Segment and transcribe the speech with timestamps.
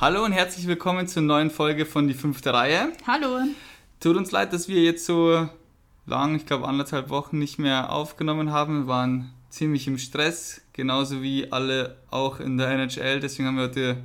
[0.00, 2.92] Hallo und herzlich willkommen zur neuen Folge von Die fünfte Reihe.
[3.04, 3.40] Hallo.
[3.98, 5.48] Tut uns leid, dass wir jetzt so
[6.06, 8.82] lang, ich glaube anderthalb Wochen nicht mehr aufgenommen haben.
[8.82, 13.18] Wir waren ziemlich im Stress, genauso wie alle auch in der NHL.
[13.18, 13.96] Deswegen haben wir heute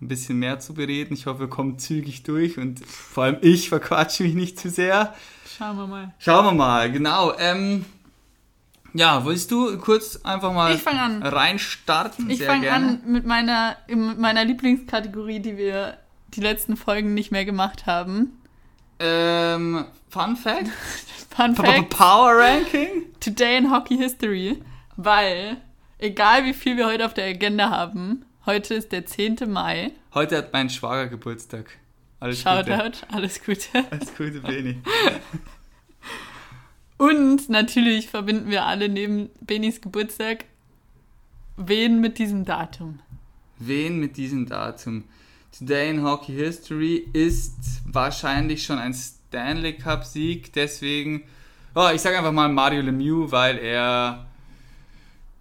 [0.00, 1.14] ein bisschen mehr zu bereden.
[1.14, 5.16] Ich hoffe, wir kommen zügig durch und vor allem ich verquatsche mich nicht zu sehr.
[5.58, 6.14] Schauen wir mal.
[6.20, 7.36] Schauen wir mal, genau.
[7.36, 7.84] Ähm,
[8.94, 11.22] ja, willst du kurz einfach mal Ich an.
[11.22, 12.28] reinstarten?
[12.30, 15.98] Ich fange an mit meiner, mit meiner Lieblingskategorie, die wir
[16.34, 18.40] die letzten Folgen nicht mehr gemacht haben.
[18.98, 20.68] Ähm, Fun Fact?
[21.36, 23.06] Fun Fact, Power Ranking?
[23.20, 24.62] Today in Hockey History,
[24.96, 25.56] weil,
[25.98, 29.36] egal wie viel wir heute auf der Agenda haben, heute ist der 10.
[29.48, 29.92] Mai.
[30.14, 31.70] Heute hat mein Schwager Geburtstag.
[32.18, 32.66] Alles Gute.
[32.66, 33.68] Shoutout, alles Gute.
[33.90, 34.82] Alles Gute, Beni.
[37.00, 40.44] Und natürlich verbinden wir alle neben Benis Geburtstag
[41.56, 42.98] wen mit diesem Datum.
[43.58, 45.04] Wen mit diesem Datum?
[45.50, 47.54] Today in Hockey History ist
[47.86, 51.22] wahrscheinlich schon ein Stanley Cup Sieg, deswegen,
[51.74, 54.26] oh, ich sage einfach mal Mario Lemieux, weil er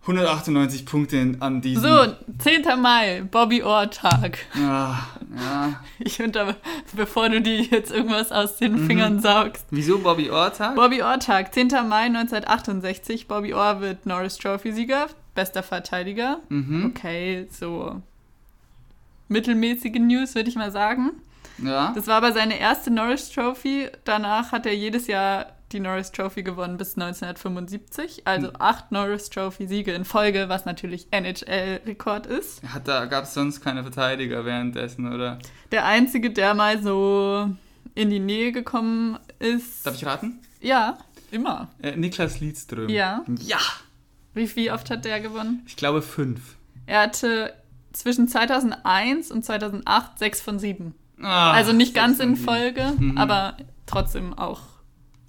[0.02, 1.84] 198 Punkte an diesem.
[1.84, 2.64] So, 10.
[2.82, 4.40] Mai, Bobby Orr Tag.
[4.56, 4.96] Ah,
[5.36, 5.80] ja.
[6.00, 6.56] Ich aber,
[6.96, 8.88] bevor du dir jetzt irgendwas aus den Mhm.
[8.88, 9.66] Fingern saugst.
[9.72, 10.76] Wieso Bobby Orr Tag?
[10.76, 11.68] Bobby Orr Tag, 10.
[11.88, 13.28] Mai 1968.
[13.28, 16.40] Bobby Orr wird Norris Trophy Sieger, bester Verteidiger.
[16.50, 16.86] Mhm.
[16.96, 18.02] Okay, so
[19.28, 21.12] mittelmäßige News, würde ich mal sagen.
[21.62, 21.92] Ja.
[21.94, 23.90] Das war aber seine erste Norris Trophy.
[24.06, 28.24] Danach hat er jedes Jahr die Norris Trophy gewonnen bis 1975.
[28.26, 28.56] Also Hm.
[28.60, 32.62] acht Norris Trophy Siege in Folge, was natürlich NHL-Rekord ist.
[32.74, 35.40] Hat da gab es sonst keine Verteidiger währenddessen, oder?
[35.72, 37.50] Der einzige, der mal so
[37.96, 39.86] in die Nähe gekommen ist.
[39.86, 40.40] Darf ich raten?
[40.62, 40.98] Ja,
[41.32, 41.70] immer.
[41.82, 42.90] Äh, Niklas Lidström.
[42.90, 43.24] Ja.
[43.40, 43.60] Ja.
[44.34, 45.64] Wie, wie oft hat der gewonnen?
[45.68, 46.56] Ich glaube fünf.
[46.86, 47.54] Er hatte
[47.94, 50.96] zwischen 2001 und 2008 sechs von sieben.
[51.22, 52.36] Ah, also nicht ganz in.
[52.38, 53.18] Folge, Mhm.
[53.18, 54.62] aber trotzdem auch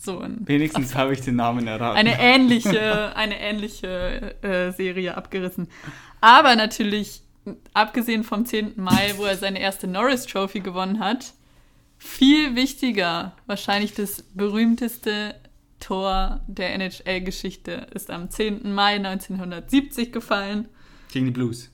[0.01, 1.97] so ein, Wenigstens habe ich den Namen erraten.
[1.99, 5.69] eine ähnliche, eine ähnliche äh, Serie abgerissen.
[6.21, 7.23] Aber natürlich,
[7.75, 8.73] abgesehen vom 10.
[8.77, 11.35] Mai, wo er seine erste Norris Trophy gewonnen hat,
[11.99, 15.35] viel wichtiger, wahrscheinlich das berühmteste
[15.81, 18.73] Tor der NHL-Geschichte ist am 10.
[18.75, 20.69] Mai 1970 gefallen.
[21.13, 21.71] Gegen die Blues.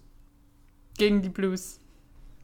[0.98, 1.78] gegen die Blues.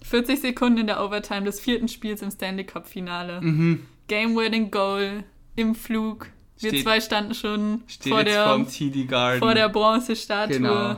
[0.02, 3.40] 40 Sekunden in der Overtime des vierten Spiels im Stanley Cup Finale.
[3.40, 3.86] Mhm.
[4.08, 5.24] Game-winning Goal
[5.56, 6.28] im Flug.
[6.58, 8.44] Wir Steht- zwei standen schon vor der,
[9.38, 10.56] vor der Bronzestatue.
[10.58, 10.96] Genau.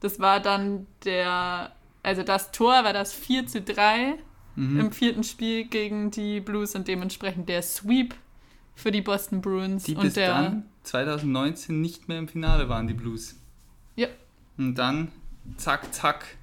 [0.00, 1.72] Das war dann der,
[2.02, 4.14] also das Tor war das 4 zu 3
[4.56, 4.78] Mhm.
[4.80, 8.14] im vierten Spiel gegen die Blues und dementsprechend der Sweep
[8.76, 9.82] für die Boston Bruins.
[9.84, 13.34] Die und bis der, dann 2019 nicht mehr im Finale waren, die Blues.
[13.96, 14.06] Ja.
[14.56, 15.10] Und dann,
[15.56, 16.36] zack, zack,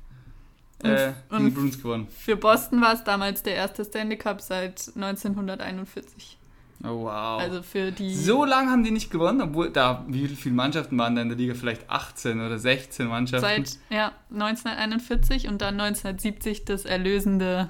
[0.83, 2.07] Und- äh, die und- Bruins gewonnen.
[2.09, 6.37] Für Boston war es damals der erste Stanley Cup seit 1941.
[6.83, 7.39] Oh, wow.
[7.39, 8.13] Also für die.
[8.15, 11.37] so lange haben die nicht gewonnen, obwohl da, wie viele Mannschaften waren da in der
[11.37, 11.53] Liga?
[11.53, 13.65] Vielleicht 18 oder 16 Mannschaften.
[13.65, 17.69] Seit ja, 1941 und dann 1970 das erlösende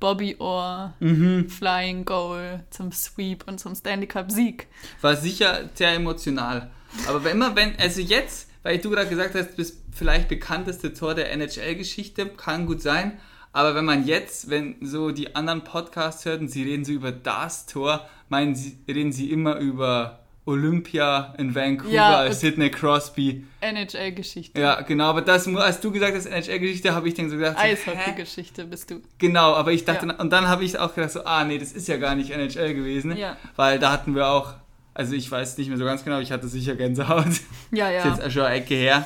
[0.00, 1.48] Bobby Orr mhm.
[1.48, 4.68] Flying Goal zum Sweep und zum Stanley Cup Sieg.
[5.00, 6.70] War sicher sehr emotional.
[7.06, 11.14] Aber wenn immer, wenn, also jetzt, weil du gerade gesagt hast, das vielleicht bekannteste Tor
[11.14, 13.18] der NHL-Geschichte, kann gut sein.
[13.58, 17.10] Aber wenn man jetzt, wenn so die anderen Podcasts hört und sie reden so über
[17.10, 22.70] das Tor, meinen sie, reden sie immer über Olympia in Vancouver, Ja, als es- Sidney
[22.70, 23.44] Crosby.
[23.60, 24.60] NHL-Geschichte.
[24.60, 27.56] Ja, genau, aber das, als du gesagt hast, NHL-Geschichte, habe ich dann so gedacht?
[27.58, 29.02] Eishockey-Geschichte bist du.
[29.18, 30.14] Genau, aber ich dachte, Ja.
[30.14, 32.74] und dann habe ich auch gedacht, so, ah nee, das ist ja gar nicht NHL
[32.74, 33.36] gewesen, Ja.
[33.56, 34.54] weil da hatten wir auch,
[34.94, 37.24] also ich weiß nicht mehr so ganz genau, ich hatte sicher Gänsehaut.
[37.72, 38.14] Ja, Ist ja.
[38.14, 39.04] jetzt schon eine Ecke her.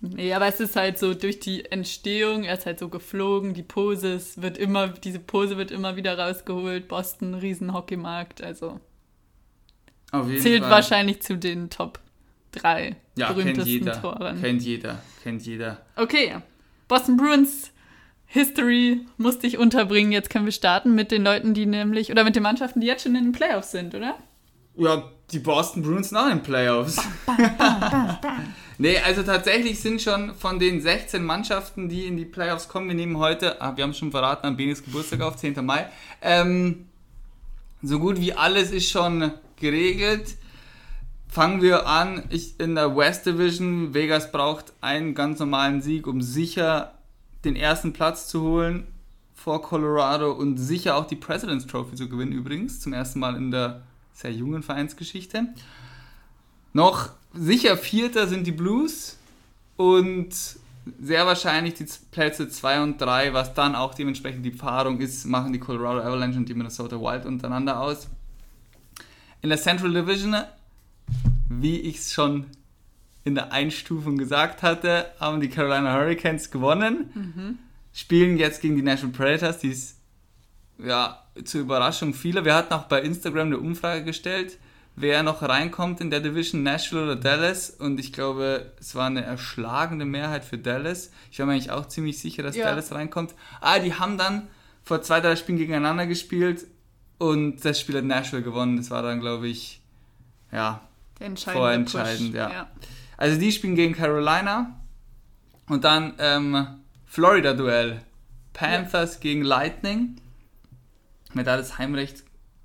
[0.00, 3.64] Nee, aber es ist halt so durch die Entstehung, er ist halt so geflogen, die
[3.64, 8.78] Pose, es wird immer, diese Pose wird immer wieder rausgeholt, Boston, Riesenhockeymarkt, also
[10.40, 10.70] zählt Fall.
[10.70, 11.98] wahrscheinlich zu den Top
[12.52, 14.00] 3 ja, kennt berühmtesten jeder.
[14.00, 14.40] Toren.
[14.40, 15.02] Kennt jeder.
[15.22, 15.82] Kennt jeder.
[15.96, 16.36] Okay,
[16.86, 17.72] Boston Bruins
[18.26, 20.12] History musste ich unterbringen.
[20.12, 23.02] Jetzt können wir starten mit den Leuten, die nämlich, oder mit den Mannschaften, die jetzt
[23.02, 24.16] schon in den Playoffs sind, oder?
[24.78, 25.02] Ja,
[25.32, 26.98] die Boston Bruins in den Playoffs.
[28.78, 32.94] nee, also tatsächlich sind schon von den 16 Mannschaften, die in die Playoffs kommen, wir
[32.94, 35.66] nehmen heute, ah, wir haben schon verraten, am Benis Geburtstag auf, 10.
[35.66, 35.88] Mai,
[36.22, 36.86] ähm,
[37.82, 40.36] so gut wie alles ist schon geregelt.
[41.26, 42.22] Fangen wir an.
[42.30, 43.94] Ich in der West Division.
[43.94, 46.94] Vegas braucht einen ganz normalen Sieg, um sicher
[47.44, 48.86] den ersten Platz zu holen
[49.34, 52.80] vor Colorado und sicher auch die President's Trophy zu gewinnen, übrigens.
[52.80, 53.82] Zum ersten Mal in der
[54.18, 55.48] sehr jungen Vereinsgeschichte.
[56.72, 59.16] Noch sicher Vierter sind die Blues
[59.76, 60.34] und
[61.00, 65.52] sehr wahrscheinlich die Plätze 2 und 3, was dann auch dementsprechend die Paarung ist, machen
[65.52, 68.08] die Colorado Avalanche und die Minnesota Wild untereinander aus.
[69.40, 70.34] In der Central Division,
[71.48, 72.46] wie ich es schon
[73.24, 77.12] in der Einstufung gesagt hatte, haben die Carolina Hurricanes gewonnen.
[77.14, 77.58] Mhm.
[77.92, 79.97] Spielen jetzt gegen die National Predators, die ist
[80.78, 82.44] ja zur Überraschung vieler.
[82.44, 84.58] Wir hatten auch bei Instagram eine Umfrage gestellt
[85.00, 87.70] wer noch reinkommt in der Division, Nashville oder Dallas.
[87.70, 91.10] Und ich glaube, es war eine erschlagende Mehrheit für Dallas.
[91.30, 92.66] Ich war mir eigentlich auch ziemlich sicher, dass ja.
[92.66, 93.34] Dallas reinkommt.
[93.60, 94.48] Ah, die haben dann
[94.82, 96.66] vor zwei, drei Spielen gegeneinander gespielt
[97.18, 98.76] und das Spiel hat Nashville gewonnen.
[98.76, 99.80] Das war dann, glaube ich,
[100.52, 100.80] ja,
[101.36, 102.34] vorentscheidend.
[102.34, 102.50] Ja.
[102.50, 102.70] ja.
[103.16, 104.80] Also die spielen gegen Carolina
[105.68, 106.66] und dann ähm,
[107.06, 108.02] Florida-Duell.
[108.52, 109.20] Panthers ja.
[109.20, 110.16] gegen Lightning.
[111.34, 112.24] Wer da das Heimrecht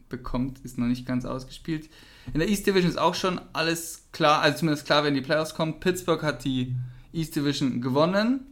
[0.10, 1.90] bekommt, ist noch nicht ganz ausgespielt.
[2.34, 5.56] In der East Division ist auch schon alles klar, also zumindest klar, wenn die Playoffs
[5.56, 5.80] kommen.
[5.80, 6.76] Pittsburgh hat die
[7.12, 8.46] East Division gewonnen.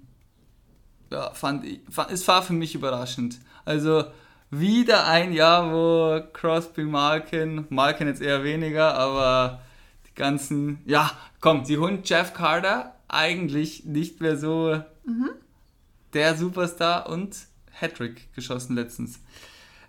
[1.11, 3.39] Ja, fand ich, es war für mich überraschend.
[3.65, 4.05] Also
[4.49, 9.61] wieder ein Jahr, wo Crosby, Malkin, Malkin jetzt eher weniger, aber
[10.09, 15.29] die ganzen, ja, komm, sie holen Jeff Carter eigentlich nicht mehr so mhm.
[16.13, 17.35] der Superstar und
[17.71, 19.19] Hattrick geschossen letztens.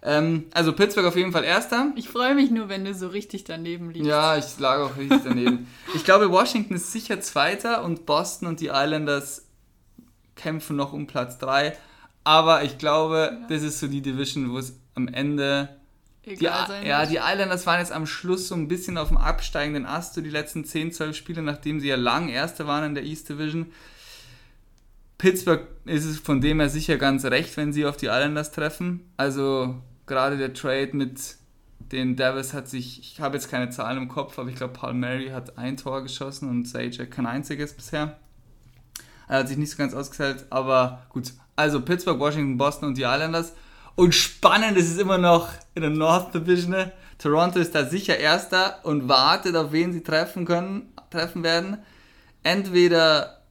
[0.05, 1.93] Ähm, also Pittsburgh auf jeden Fall erster.
[1.95, 4.09] Ich freue mich nur, wenn du so richtig daneben liegst.
[4.09, 5.69] Ja, ich lag auch richtig daneben.
[5.95, 9.47] ich glaube, Washington ist sicher zweiter und Boston und die Islanders
[10.35, 11.77] kämpfen noch um Platz 3.
[12.25, 13.47] Aber ich glaube, ja.
[13.49, 15.69] das ist so die Division, wo es am Ende.
[16.25, 19.87] Egal die, ja, die Islanders waren jetzt am Schluss so ein bisschen auf dem absteigenden
[19.87, 23.05] Ast, so die letzten 10, 12 Spiele, nachdem sie ja lang Erste waren in der
[23.05, 23.73] East Division.
[25.19, 29.13] Pittsburgh ist es von dem her sicher ganz recht, wenn sie auf die Islanders treffen.
[29.17, 29.77] Also
[30.07, 31.37] gerade der Trade mit
[31.79, 34.95] den Davis hat sich, ich habe jetzt keine Zahlen im Kopf, aber ich glaube, Paul
[34.95, 38.19] Mary hat ein Tor geschossen und Sage kein einziges bisher.
[39.29, 41.33] Er hat sich nicht so ganz ausgezahlt, aber gut.
[41.55, 43.53] Also Pittsburgh, Washington, Boston und die Islanders.
[43.95, 46.91] Und spannend ist es immer noch in der North Division.
[47.19, 51.79] Toronto ist da sicher Erster und wartet, auf wen sie treffen können, treffen werden.
[52.43, 53.42] Entweder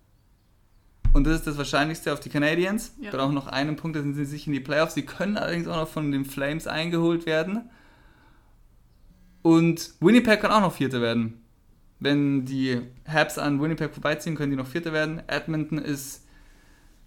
[1.13, 2.95] und das ist das Wahrscheinlichste auf die Canadiens.
[3.01, 3.11] Ja.
[3.11, 4.93] Brauchen noch einen Punkt, dann sind sie sicher in die Playoffs.
[4.93, 7.69] Sie können allerdings auch noch von den Flames eingeholt werden.
[9.41, 11.41] Und Winnipeg kann auch noch Vierter werden.
[11.99, 15.21] Wenn die Habs an Winnipeg vorbeiziehen, können die noch Vierter werden.
[15.27, 16.25] Edmonton ist,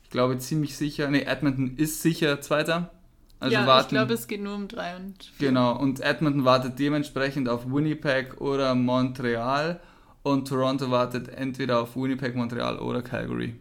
[0.03, 1.09] ich glaube, ziemlich sicher.
[1.11, 2.91] Nee, Edmonton ist sicher Zweiter.
[3.41, 5.49] Also ja, warten, ich glaube, es geht nur um drei und vier.
[5.49, 9.81] Genau, und Edmonton wartet dementsprechend auf Winnipeg oder Montreal.
[10.23, 13.57] Und Toronto wartet entweder auf Winnipeg, Montreal oder Calgary.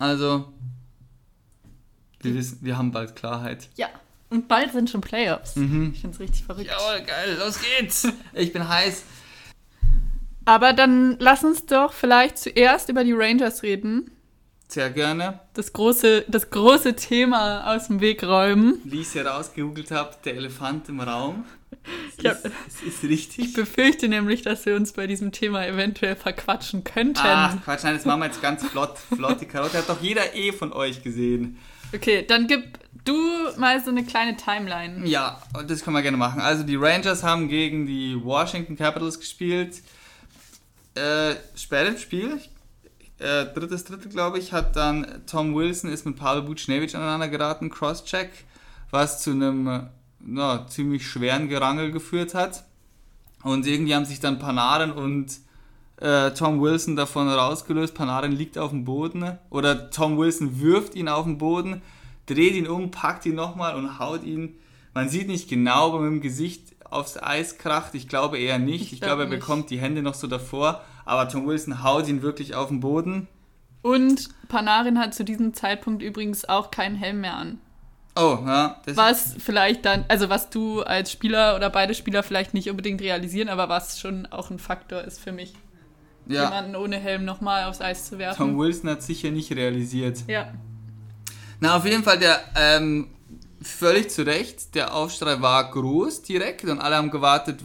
[0.00, 0.50] Also,
[2.22, 3.68] wir wissen, wir haben bald Klarheit.
[3.76, 3.88] Ja.
[4.30, 5.56] Und bald sind schon Playoffs.
[5.56, 5.90] Mhm.
[5.92, 6.68] Ich finde es richtig verrückt.
[6.70, 8.08] Jawohl, geil, los geht's.
[8.32, 9.04] Ich bin heiß.
[10.46, 14.10] Aber dann lass uns doch vielleicht zuerst über die Rangers reden.
[14.68, 15.40] Sehr gerne.
[15.52, 18.80] Das große, das große Thema aus dem Weg räumen.
[18.84, 21.44] Wie ich es herausgegoogelt habe, der Elefant im Raum.
[22.18, 23.46] Es ist, es ist richtig.
[23.46, 27.20] Ich befürchte nämlich, dass wir uns bei diesem Thema eventuell verquatschen könnten.
[27.22, 28.98] Ach, Quatsch, nein, das machen wir jetzt ganz flott.
[28.98, 31.58] Flott, die Karotte hat doch jeder eh von euch gesehen.
[31.94, 33.16] Okay, dann gib du
[33.56, 35.06] mal so eine kleine Timeline.
[35.06, 36.40] Ja, das können wir gerne machen.
[36.40, 39.82] Also die Rangers haben gegen die Washington Capitals gespielt.
[40.94, 42.40] Äh, spät im Spiel,
[43.18, 47.70] äh, drittes Drittel, glaube ich, hat dann Tom Wilson ist mit Pavel Buchnevich aneinander geraten,
[47.70, 48.30] Crosscheck,
[48.90, 49.88] was zu einem
[50.20, 52.64] na, ziemlich schweren Gerangel geführt hat.
[53.42, 55.38] Und irgendwie haben sich dann Panarin und
[56.00, 57.94] äh, Tom Wilson davon rausgelöst.
[57.94, 61.82] Panarin liegt auf dem Boden oder Tom Wilson wirft ihn auf den Boden,
[62.26, 64.56] dreht ihn um, packt ihn nochmal und haut ihn.
[64.92, 67.94] Man sieht nicht genau, ob er mit dem Gesicht aufs Eis kracht.
[67.94, 68.86] Ich glaube eher nicht.
[68.86, 70.82] Ich, ich glaube, glaub, er bekommt die Hände noch so davor.
[71.04, 73.28] Aber Tom Wilson haut ihn wirklich auf den Boden.
[73.82, 77.58] Und Panarin hat zu diesem Zeitpunkt übrigens auch keinen Helm mehr an.
[78.16, 78.80] Oh, ja.
[78.86, 83.48] was vielleicht dann, also was du als Spieler oder beide Spieler vielleicht nicht unbedingt realisieren,
[83.48, 85.54] aber was schon auch ein Faktor ist für mich.
[86.26, 86.44] Ja.
[86.44, 88.36] Jemanden ohne Helm nochmal aufs Eis zu werfen.
[88.36, 90.18] Tom Wilson hat sicher nicht realisiert.
[90.26, 90.52] Ja.
[91.60, 93.08] Na, auf jeden Fall, der, ähm,
[93.62, 97.60] völlig zu Recht, der Aufschrei war groß direkt und alle haben gewartet,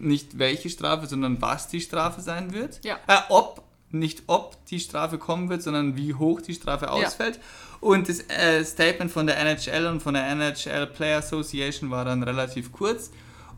[0.00, 2.84] nicht welche Strafe, sondern was die Strafe sein wird.
[2.84, 2.98] Ja.
[3.06, 7.36] Äh, ob, nicht ob die Strafe kommen wird, sondern wie hoch die Strafe ausfällt.
[7.36, 7.42] Ja.
[7.80, 12.22] Und das äh, Statement von der NHL und von der NHL Player Association war dann
[12.22, 13.10] relativ kurz.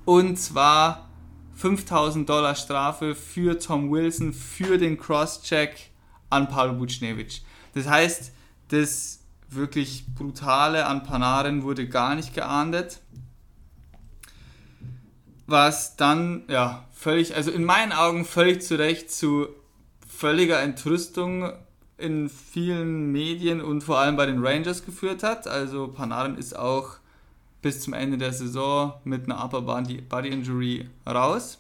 [0.05, 1.09] Und zwar
[1.55, 5.91] 5000 Dollar Strafe für Tom Wilson für den Crosscheck
[6.31, 7.45] an Paul Buchnevich.
[7.75, 8.33] Das heißt,
[8.69, 13.01] das wirklich Brutale an Panarin wurde gar nicht geahndet.
[15.47, 19.49] Was dann, ja, völlig, also in meinen Augen völlig zu Recht zu
[20.07, 21.53] völliger Entrüstung
[21.99, 25.47] in vielen Medien und vor allem bei den Rangers geführt hat.
[25.47, 26.99] Also Panarin ist auch
[27.61, 31.59] bis zum Ende der Saison mit einer Upper Body, Body Injury raus.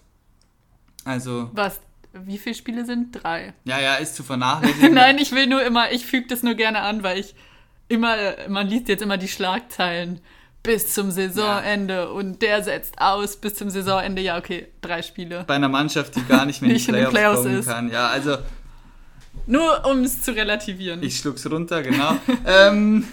[1.05, 1.51] Also.
[1.53, 1.81] Was?
[2.13, 3.23] Wie viele Spiele sind?
[3.23, 3.53] Drei.
[3.65, 4.95] Ja, ja, ist zu vernachlässigen.
[4.95, 7.35] Nein, ich will nur immer, ich füge das nur gerne an, weil ich
[7.89, 8.17] immer,
[8.49, 10.21] man liest jetzt immer die Schlagzeilen
[10.63, 12.05] bis zum Saisonende ja.
[12.05, 14.23] und der setzt aus bis zum Saisonende.
[14.23, 15.45] Ja, okay, drei Spiele.
[15.47, 17.67] Bei einer Mannschaft, die gar nicht mehr nicht in die Playoffs, in Playoffs kommen ist.
[17.67, 17.91] kann.
[17.91, 18.39] Ja, also.
[19.49, 21.03] Nur um es zu relativieren.
[21.03, 22.19] Ich schluck's runter, genau.
[22.47, 23.09] ähm,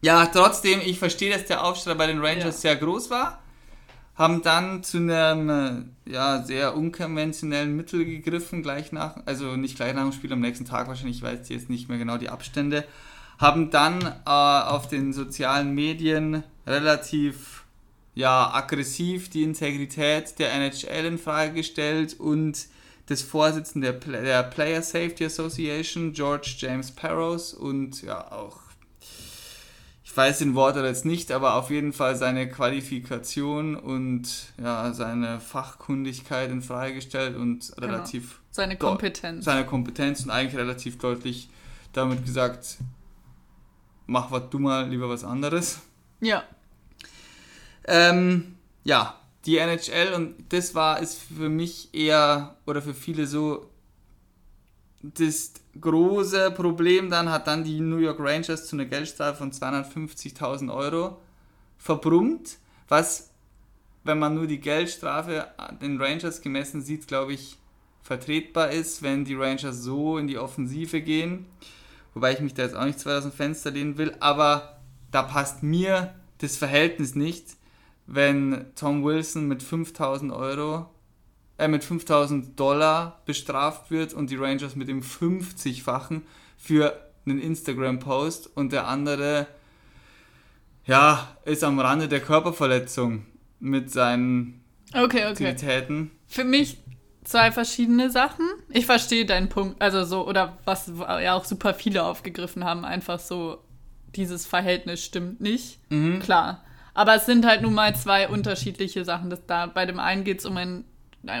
[0.00, 2.72] ja, trotzdem, ich verstehe, dass der Aufschrei bei den Rangers ja.
[2.72, 3.40] sehr groß war.
[4.16, 5.48] Haben dann zu einem
[6.06, 10.40] äh, ja, sehr unkonventionellen Mittel gegriffen, gleich nach, also nicht gleich nach dem Spiel, am
[10.40, 12.84] nächsten Tag wahrscheinlich, ich weiß jetzt nicht mehr genau die Abstände.
[13.38, 17.62] Haben dann äh, auf den sozialen Medien relativ
[18.16, 22.66] ja, aggressiv die Integrität der NHL in Frage gestellt und
[23.08, 28.68] des Vorsitzenden der, der Player Safety Association, George James Parros und ja auch
[30.10, 35.38] ich weiß den Wort jetzt nicht, aber auf jeden Fall seine Qualifikation und ja, seine
[35.38, 37.86] Fachkundigkeit in Frage gestellt und genau.
[37.86, 39.44] relativ seine Kompetenz.
[39.44, 41.50] Seine Kompetenz und eigentlich relativ deutlich
[41.92, 42.78] damit gesagt,
[44.06, 45.80] mach was du mal lieber was anderes.
[46.20, 46.42] Ja.
[47.84, 49.14] Ähm, ja,
[49.48, 53.70] die NHL und das war ist für mich eher oder für viele so
[55.02, 60.70] das große Problem dann hat dann die New York Rangers zu einer Geldstrafe von 250.000
[60.74, 61.18] Euro
[61.78, 63.30] verbrummt, was,
[64.04, 65.48] wenn man nur die Geldstrafe
[65.80, 67.56] den Rangers gemessen sieht, glaube ich,
[68.02, 71.46] vertretbar ist, wenn die Rangers so in die Offensive gehen.
[72.12, 74.78] Wobei ich mich da jetzt auch nicht zu weit aus dem Fenster lehnen will, aber
[75.10, 77.57] da passt mir das Verhältnis nicht,
[78.08, 80.86] wenn Tom Wilson mit 5000 Euro
[81.58, 86.22] äh, mit 5000 Dollar bestraft wird und die Rangers mit dem 50-fachen
[86.56, 89.46] für einen Instagram-Post und der andere
[90.86, 93.26] ja, ist am Rande der Körperverletzung
[93.60, 95.24] mit seinen okay, okay.
[95.26, 96.10] Aktivitäten.
[96.26, 96.78] Für mich
[97.24, 98.46] zwei verschiedene Sachen.
[98.70, 103.18] Ich verstehe deinen Punkt, also so, oder was ja auch super viele aufgegriffen haben, einfach
[103.18, 103.62] so,
[104.16, 105.78] dieses Verhältnis stimmt nicht.
[105.90, 106.20] Mhm.
[106.20, 106.64] Klar.
[106.98, 109.30] Aber es sind halt nun mal zwei unterschiedliche Sachen.
[109.30, 110.84] Das da, bei dem einen geht es um ein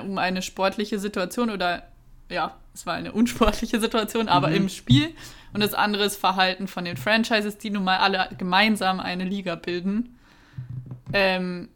[0.06, 1.82] um eine sportliche Situation oder
[2.30, 4.54] ja, es war eine unsportliche Situation, aber mhm.
[4.54, 5.10] im Spiel.
[5.52, 9.56] Und das andere ist Verhalten von den Franchises, die nun mal alle gemeinsam eine Liga
[9.56, 10.16] bilden.
[11.12, 11.70] Ähm,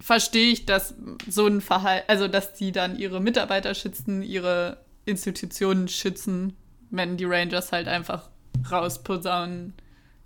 [0.00, 0.96] verstehe ich, dass
[1.28, 6.56] so ein Verhalten, also dass die dann ihre Mitarbeiter schützen, ihre Institutionen schützen,
[6.90, 8.30] wenn die Rangers halt einfach
[8.68, 9.74] rausposaunen,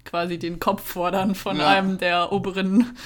[0.04, 1.68] quasi den Kopf fordern von ja.
[1.68, 2.96] einem der oberen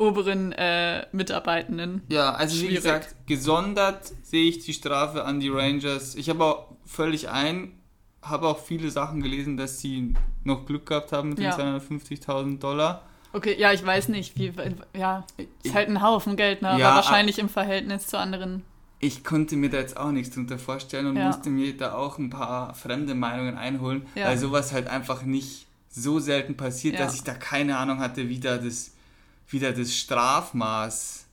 [0.00, 2.02] oberen äh, Mitarbeitenden.
[2.08, 2.70] Ja, also Schwierig.
[2.70, 6.14] wie gesagt, gesondert sehe ich die Strafe an die Rangers.
[6.14, 7.78] Ich habe auch völlig ein,
[8.22, 11.54] habe auch viele Sachen gelesen, dass sie noch Glück gehabt haben mit ja.
[11.54, 13.02] den 250.000 Dollar.
[13.32, 14.52] Okay, ja, ich weiß nicht, wie,
[14.96, 15.24] ja,
[15.62, 16.70] ist halt ein Haufen Geld, ne?
[16.70, 18.64] aber ja, wahrscheinlich im Verhältnis zu anderen.
[18.98, 21.26] Ich konnte mir da jetzt auch nichts drunter vorstellen und ja.
[21.26, 24.26] musste mir da auch ein paar fremde Meinungen einholen, ja.
[24.26, 28.40] weil sowas halt einfach nicht so selten passiert, dass ich da keine Ahnung hatte, wie
[28.40, 28.92] da das
[29.50, 31.26] wie da das Strafmaß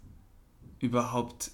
[0.80, 1.52] überhaupt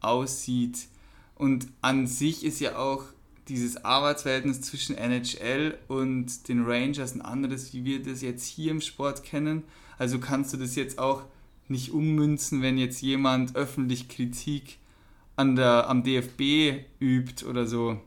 [0.00, 0.86] aussieht.
[1.34, 3.04] Und an sich ist ja auch
[3.48, 8.80] dieses Arbeitsverhältnis zwischen NHL und den Rangers ein anderes, wie wir das jetzt hier im
[8.80, 9.64] Sport kennen.
[9.98, 11.24] Also kannst du das jetzt auch
[11.68, 14.78] nicht ummünzen, wenn jetzt jemand öffentlich Kritik
[15.36, 17.98] an der, am DFB übt oder so.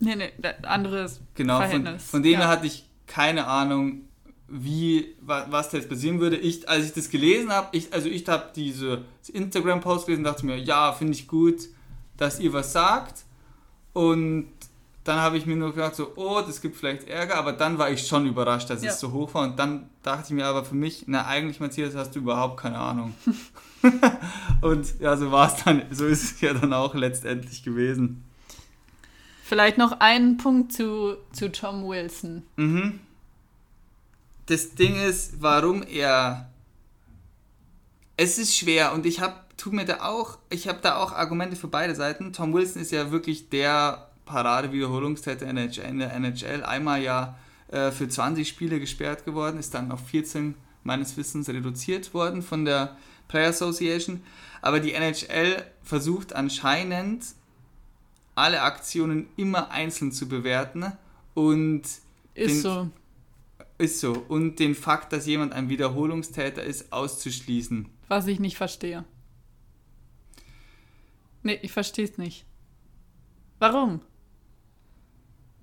[0.00, 0.32] Nee, nee,
[0.62, 2.02] anderes genau, Verhältnis.
[2.04, 2.48] Von, von dem ja.
[2.48, 4.02] hatte ich keine Ahnung,
[4.48, 6.36] wie, was da jetzt passieren würde.
[6.36, 10.58] Ich, als ich das gelesen habe, ich, also ich habe diese Instagram-Post gelesen, dachte mir,
[10.58, 11.68] ja, finde ich gut,
[12.16, 13.24] dass ihr was sagt.
[13.92, 14.48] Und
[15.04, 17.90] dann habe ich mir nur gedacht, so, oh, das gibt vielleicht Ärger, aber dann war
[17.90, 18.90] ich schon überrascht, dass ja.
[18.90, 19.42] es so hoch war.
[19.44, 22.78] Und dann dachte ich mir aber für mich, na, eigentlich, Matthias, hast du überhaupt keine
[22.78, 23.14] Ahnung.
[24.60, 28.24] und ja, so war es dann, so ist es ja dann auch letztendlich gewesen.
[29.42, 32.42] Vielleicht noch einen Punkt zu, zu Tom Wilson.
[32.56, 33.00] Mhm
[34.46, 36.48] das Ding ist, warum er.
[38.16, 41.56] Es ist schwer und ich habe, tu mir da auch, ich habe da auch Argumente
[41.56, 42.32] für beide Seiten.
[42.32, 45.56] Tom Wilson ist ja wirklich der Parade-Wiederholungstäter in
[45.98, 46.62] der NHL.
[46.62, 52.12] Einmal ja äh, für 20 Spiele gesperrt geworden, ist dann auf 14 meines Wissens reduziert
[52.12, 52.96] worden von der
[53.28, 54.22] Player Association.
[54.60, 57.24] Aber die NHL versucht anscheinend
[58.34, 60.92] alle Aktionen immer einzeln zu bewerten
[61.34, 61.82] und
[62.34, 62.90] ist den, so.
[63.78, 64.12] Ist so.
[64.28, 67.88] Und den Fakt, dass jemand ein Wiederholungstäter ist, auszuschließen.
[68.08, 69.04] Was ich nicht verstehe.
[71.42, 72.44] Nee, ich verstehe es nicht.
[73.58, 74.00] Warum?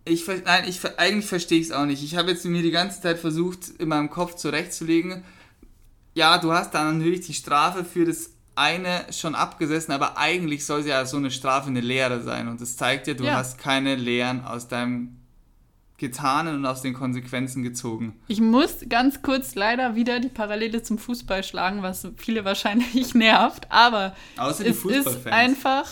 [0.05, 2.03] Ich, nein, ich, eigentlich verstehe ich es auch nicht.
[2.03, 5.23] Ich habe jetzt mir die ganze Zeit versucht, in meinem Kopf zurechtzulegen.
[6.15, 10.83] Ja, du hast dann natürlich die Strafe für das eine schon abgesessen, aber eigentlich soll
[10.83, 12.49] sie ja so eine Strafe eine Lehre sein.
[12.49, 13.35] Und das zeigt dir, du ja.
[13.35, 15.15] hast keine Lehren aus deinem
[15.97, 18.19] Getanen und aus den Konsequenzen gezogen.
[18.27, 23.71] Ich muss ganz kurz leider wieder die Parallele zum Fußball schlagen, was viele wahrscheinlich nervt,
[23.71, 25.89] aber Außer es ist einfach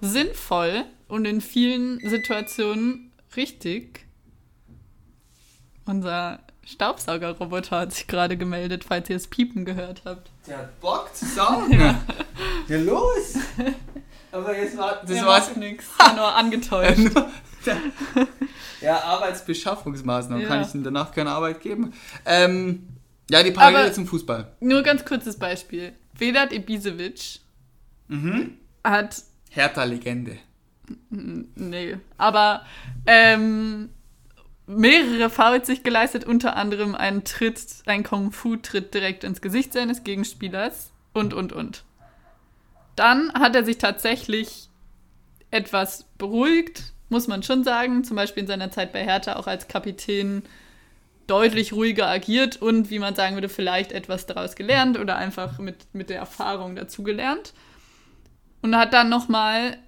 [0.00, 4.06] sinnvoll und in vielen Situationen richtig.
[5.86, 10.30] Unser Staubsaugerroboter hat sich gerade gemeldet, falls ihr es piepen gehört habt.
[10.46, 11.72] Der hat Bock zu saugen.
[11.78, 12.02] ja.
[12.68, 13.34] ja, los!
[14.32, 17.12] Aber jetzt war das ja, war's nichts, nur angetäuscht.
[18.80, 20.48] ja, Arbeitsbeschaffungsmaßnahmen ja.
[20.48, 21.92] kann ich ihm danach keine Arbeit geben.
[22.26, 22.88] Ähm,
[23.30, 24.52] ja, die Parallele zum Fußball.
[24.60, 25.92] Nur ganz kurzes Beispiel.
[26.18, 27.40] Vedat Ibisevic
[28.08, 28.58] mhm.
[28.82, 30.38] hat Hertha-Legende.
[31.10, 32.66] Nee, aber
[33.06, 33.90] ähm,
[34.66, 40.92] mehrere Fouls sich geleistet, unter anderem einen Tritt, ein Kung-Fu-Tritt direkt ins Gesicht seines Gegenspielers
[41.12, 41.84] und, und, und.
[42.96, 44.68] Dann hat er sich tatsächlich
[45.50, 48.04] etwas beruhigt, muss man schon sagen.
[48.04, 50.42] Zum Beispiel in seiner Zeit bei Hertha auch als Kapitän
[51.26, 55.86] deutlich ruhiger agiert und, wie man sagen würde, vielleicht etwas daraus gelernt oder einfach mit,
[55.92, 57.52] mit der Erfahrung dazu gelernt.
[58.62, 59.78] Und hat dann nochmal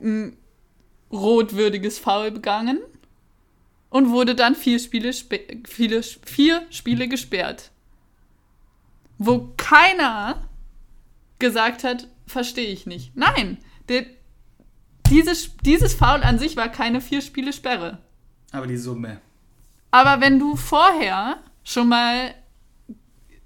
[0.00, 0.36] ein
[1.10, 2.78] rotwürdiges Foul begangen
[3.90, 5.12] und wurde dann vier Spiele,
[5.68, 7.70] viele, vier Spiele gesperrt.
[9.18, 10.48] Wo keiner
[11.38, 13.14] gesagt hat, verstehe ich nicht.
[13.16, 14.06] Nein, der,
[15.08, 17.98] dieses, dieses Foul an sich war keine vier Spiele Sperre.
[18.52, 19.20] Aber die Summe.
[19.90, 22.34] Aber wenn du vorher schon mal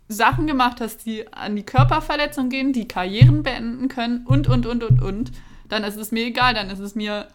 [0.08, 4.84] Sachen gemacht hast, die an die Körperverletzung gehen, die Karrieren beenden können und, und, und,
[4.84, 5.32] und, und,
[5.68, 6.54] dann ist es mir egal.
[6.54, 7.28] Dann ist es mir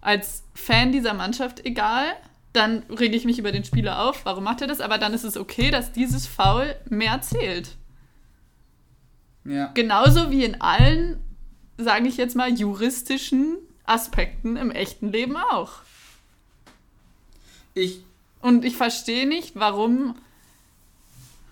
[0.00, 2.04] als Fan dieser Mannschaft egal.
[2.52, 4.24] Dann rege ich mich über den Spieler auf.
[4.24, 4.80] Warum macht er das?
[4.80, 7.76] Aber dann ist es okay, dass dieses Foul mehr zählt.
[9.44, 9.70] Ja.
[9.74, 11.22] Genauso wie in allen,
[11.78, 15.80] sage ich jetzt mal, juristischen Aspekten im echten Leben auch.
[17.74, 18.00] Ich.
[18.40, 20.16] Und ich verstehe nicht, warum,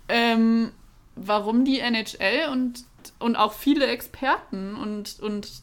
[0.09, 0.73] ähm,
[1.15, 2.85] warum die NHL und,
[3.19, 5.63] und auch viele Experten und, und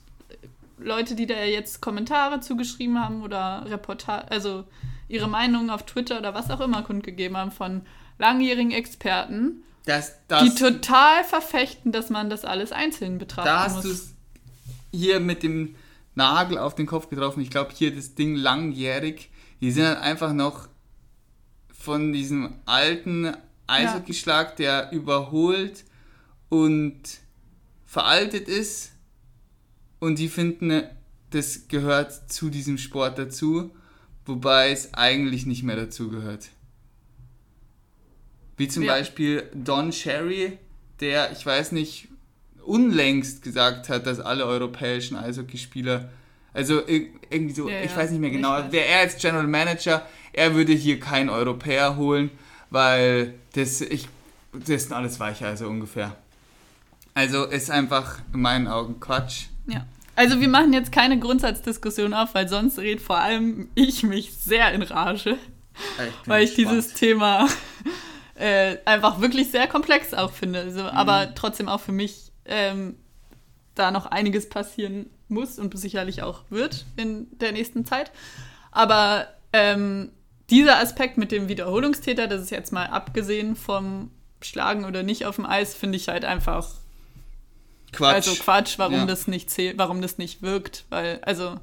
[0.78, 4.64] Leute, die da jetzt Kommentare zugeschrieben haben oder Reportage, also
[5.08, 7.82] ihre Meinungen auf Twitter oder was auch immer kundgegeben haben von
[8.18, 13.86] langjährigen Experten, das, das, die total verfechten, dass man das alles einzeln betrachten da hast
[13.86, 14.14] muss.
[14.92, 15.76] hier mit dem
[16.14, 17.42] Nagel auf den Kopf getroffen.
[17.42, 19.30] Ich glaube, hier das Ding langjährig.
[19.62, 20.68] Die sind halt einfach noch
[21.72, 23.34] von diesem alten
[23.68, 24.88] Eishockeyschlag, ja.
[24.88, 25.86] der überholt
[26.50, 27.02] und
[27.86, 28.92] veraltet ist
[30.00, 30.84] und die finden,
[31.30, 33.72] das gehört zu diesem Sport dazu,
[34.28, 36.50] wobei es eigentlich nicht mehr dazu gehört.
[38.58, 38.94] Wie zum ja.
[38.94, 40.58] Beispiel Don Cherry,
[41.00, 42.08] der, ich weiß nicht,
[42.66, 46.10] unlängst gesagt hat, dass alle europäischen Eishockeyspieler,
[46.54, 50.56] also irgendwie so, ja, ich weiß nicht mehr genau, wäre er als General Manager, er
[50.56, 52.32] würde hier keinen Europäer holen,
[52.70, 54.10] weil das, ich,
[54.52, 56.16] das sind alles Weicher, also ungefähr.
[57.14, 59.46] Also ist einfach in meinen Augen Quatsch.
[59.68, 59.86] Ja.
[60.18, 64.74] Also wir machen jetzt keine Grundsatzdiskussion auf, weil sonst redet vor allem ich mich sehr
[64.74, 65.38] in Rage.
[66.00, 66.78] Ich weil ich gespannt.
[66.80, 67.48] dieses Thema
[68.34, 70.62] äh, einfach wirklich sehr komplex auch finde.
[70.62, 70.88] Also, mhm.
[70.88, 72.96] Aber trotzdem auch für mich ähm,
[73.76, 78.12] da noch einiges passieren muss und sicherlich auch wird in der nächsten Zeit.
[78.72, 80.12] Aber ähm,
[80.50, 84.10] dieser Aspekt mit dem Wiederholungstäter, das ist jetzt mal abgesehen vom
[84.42, 86.70] Schlagen oder nicht auf dem Eis, finde ich halt einfach
[87.92, 88.14] Quatsch.
[88.14, 89.06] Also Quatsch, warum ja.
[89.06, 91.60] das nicht zählt, warum das nicht wirkt, weil, also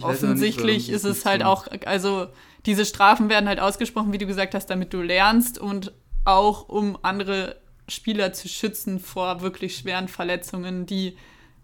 [0.00, 2.28] offensichtlich nicht, ist es halt auch, also
[2.66, 5.92] diese Strafen werden halt ausgesprochen, wie du gesagt hast, damit du lernst und
[6.24, 7.56] auch um andere
[7.88, 11.16] Spieler zu schützen vor wirklich schweren Verletzungen, die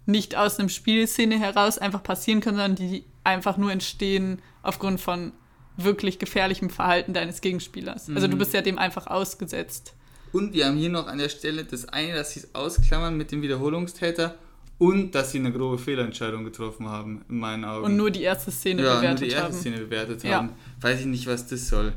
[0.05, 5.33] nicht aus einem Spielszene heraus einfach passieren können, sondern die einfach nur entstehen aufgrund von
[5.77, 8.09] wirklich gefährlichem Verhalten deines Gegenspielers.
[8.09, 8.17] Mhm.
[8.17, 8.39] Also du mhm.
[8.39, 9.95] bist ja dem einfach ausgesetzt.
[10.33, 13.33] Und wir haben hier noch an der Stelle das eine, dass sie es ausklammern mit
[13.33, 14.35] dem Wiederholungstäter
[14.79, 17.85] und dass sie eine grobe Fehlentscheidung getroffen haben, in meinen Augen.
[17.85, 19.21] Und nur die erste Szene ja, bewertet haben.
[19.21, 19.61] nur die erste haben.
[19.61, 20.37] Szene bewertet ja.
[20.37, 20.51] haben.
[20.81, 21.93] Weiß ich nicht, was das soll.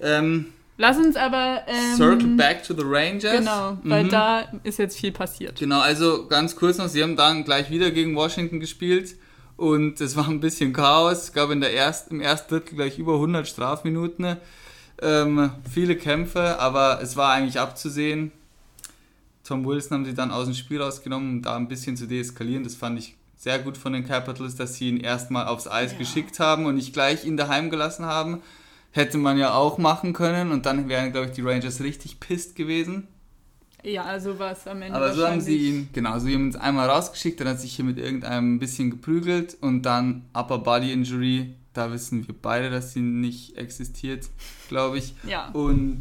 [0.00, 0.46] Ähm,
[0.80, 1.62] Lass uns aber.
[1.66, 3.36] Ähm, Circle back to the Rangers.
[3.36, 4.10] Genau, weil mhm.
[4.10, 5.58] da ist jetzt viel passiert.
[5.58, 9.16] Genau, also ganz kurz noch: Sie haben dann gleich wieder gegen Washington gespielt
[9.56, 11.24] und es war ein bisschen Chaos.
[11.24, 14.36] Es gab in der erst, im ersten Drittel gleich über 100 Strafminuten.
[15.00, 18.32] Ähm, viele Kämpfe, aber es war eigentlich abzusehen.
[19.44, 22.64] Tom Wilson haben sie dann aus dem Spiel rausgenommen, um da ein bisschen zu deeskalieren.
[22.64, 25.98] Das fand ich sehr gut von den Capitals, dass sie ihn erstmal aufs Eis Ja.
[25.98, 28.42] geschickt haben und nicht gleich ihn daheim gelassen haben.
[28.90, 32.56] Hätte man ja auch machen können und dann wären, glaube ich, die Rangers richtig pisst
[32.56, 33.06] gewesen.
[33.84, 34.96] Ja, so war es am Ende.
[34.96, 37.84] Aber so haben sie ihn, genau, so haben ihn einmal rausgeschickt, dann hat sich hier
[37.84, 42.92] mit irgendeinem ein bisschen geprügelt und dann Upper Body Injury, da wissen wir beide, dass
[42.92, 44.28] sie nicht existiert,
[44.68, 45.14] glaube ich.
[45.26, 46.00] Ja, Und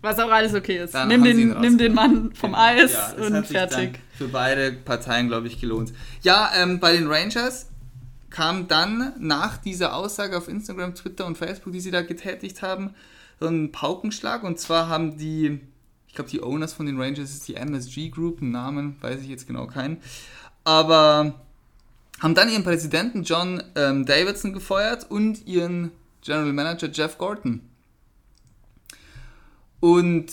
[0.00, 0.94] was auch alles okay ist.
[1.06, 2.62] Nimm den, nimm den Mann vom Genau.
[2.62, 3.98] Eis Ja, und fertig.
[4.16, 5.92] Für beide Parteien, glaube ich, gelohnt.
[6.22, 7.66] Ja, ähm, bei den Rangers
[8.30, 12.94] kam dann nach dieser Aussage auf Instagram, Twitter und Facebook, die sie da getätigt haben,
[13.40, 14.44] so ein Paukenschlag.
[14.44, 15.60] Und zwar haben die,
[16.06, 19.28] ich glaube, die Owners von den Rangers ist die MSG Group, einen Namen weiß ich
[19.28, 19.96] jetzt genau keinen.
[20.62, 21.34] Aber
[22.20, 27.60] haben dann ihren Präsidenten John ähm, Davidson gefeuert und ihren General Manager Jeff Gordon.
[29.80, 30.32] Und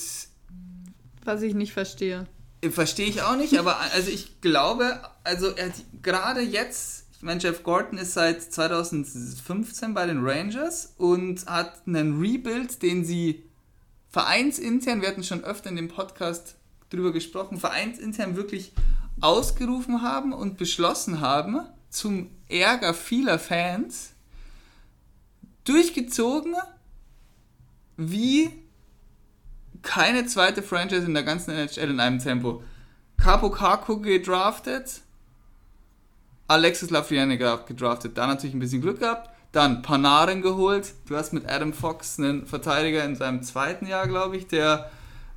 [1.24, 2.26] Was ich nicht verstehe.
[2.70, 7.40] Verstehe ich auch nicht, aber also ich glaube, also er hat gerade jetzt, ich meine,
[7.40, 13.44] Jeff Gordon ist seit 2015 bei den Rangers und hat einen Rebuild, den sie
[14.08, 16.56] vereinsintern, wir hatten schon öfter in dem Podcast
[16.90, 18.72] drüber gesprochen, vereinsintern wirklich
[19.20, 21.60] ausgerufen haben und beschlossen haben,
[21.96, 24.12] zum Ärger vieler Fans,
[25.64, 26.54] durchgezogen,
[27.96, 28.50] wie
[29.82, 32.62] keine zweite Franchise in der ganzen NHL in einem Tempo.
[33.16, 35.00] Capo Caco gedraftet,
[36.48, 41.48] Alexis Lafreniere gedraftet, da natürlich ein bisschen Glück gehabt, dann Panarin geholt, du hast mit
[41.48, 44.90] Adam Fox einen Verteidiger in seinem zweiten Jahr, glaube ich, der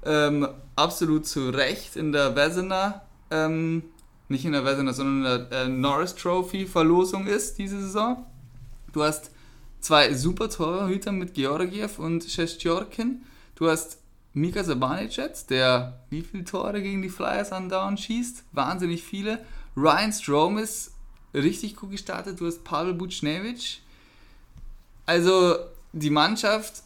[0.06, 3.84] ähm, absolut zu Recht in der Vezina, ähm,
[4.30, 8.26] nicht in der Vezina, sondern in der äh, Norris Trophy Verlosung ist diese Saison.
[8.94, 9.32] Du hast
[9.80, 13.24] zwei super Torhüter mit Georgiev und Shestjorkin.
[13.56, 13.98] Du hast
[14.34, 18.44] Mika Sabanicet, der wie viele Tore gegen die Flyers andauernd schießt?
[18.52, 19.44] Wahnsinnig viele.
[19.76, 20.94] Ryan Strom ist
[21.34, 22.39] richtig gut gestartet.
[22.39, 23.82] Du hast Pavel Buchnevich.
[25.06, 25.56] Also
[25.92, 26.84] die Mannschaft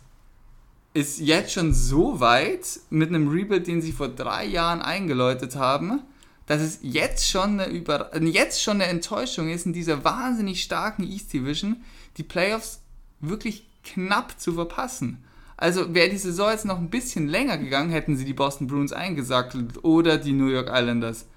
[0.94, 6.02] ist jetzt schon so weit mit einem Rebuild, den sie vor drei Jahren eingeläutet haben,
[6.46, 11.04] dass es jetzt schon eine, Über jetzt schon eine Enttäuschung ist, in dieser wahnsinnig starken
[11.04, 11.78] East Division
[12.18, 12.82] die Playoffs
[13.20, 15.24] wirklich knapp zu verpassen.
[15.56, 18.92] Also wäre die Saison jetzt noch ein bisschen länger gegangen, hätten sie die Boston Bruins
[18.92, 21.28] eingesackelt oder die New York Islanders.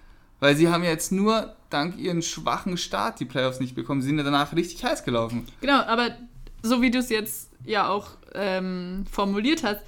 [0.41, 4.03] Weil sie haben jetzt nur dank ihren schwachen Start die Playoffs nicht bekommen.
[4.03, 5.47] Sie sind ja danach richtig heiß gelaufen.
[5.61, 6.17] Genau, aber
[6.63, 9.81] so wie du es jetzt ja auch ähm, formuliert hast,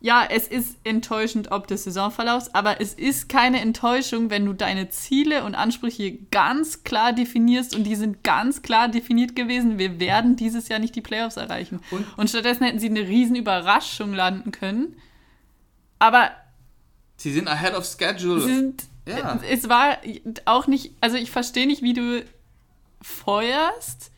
[0.00, 4.88] ja, es ist enttäuschend ob des Saisonverlaufs, aber es ist keine Enttäuschung, wenn du deine
[4.90, 9.78] Ziele und Ansprüche ganz klar definierst und die sind ganz klar definiert gewesen.
[9.78, 11.80] Wir werden dieses Jahr nicht die Playoffs erreichen.
[11.90, 14.96] Und- Und, stattdessen hätten sie eine riesen Überraschung landen können.
[15.98, 16.30] Aber
[17.16, 18.40] Sie sind ahead of schedule.
[18.42, 19.40] sind, Ja.
[19.48, 19.96] es war
[20.44, 22.22] auch nicht, also ich verstehe nicht, wie du
[23.00, 24.10] feuerst,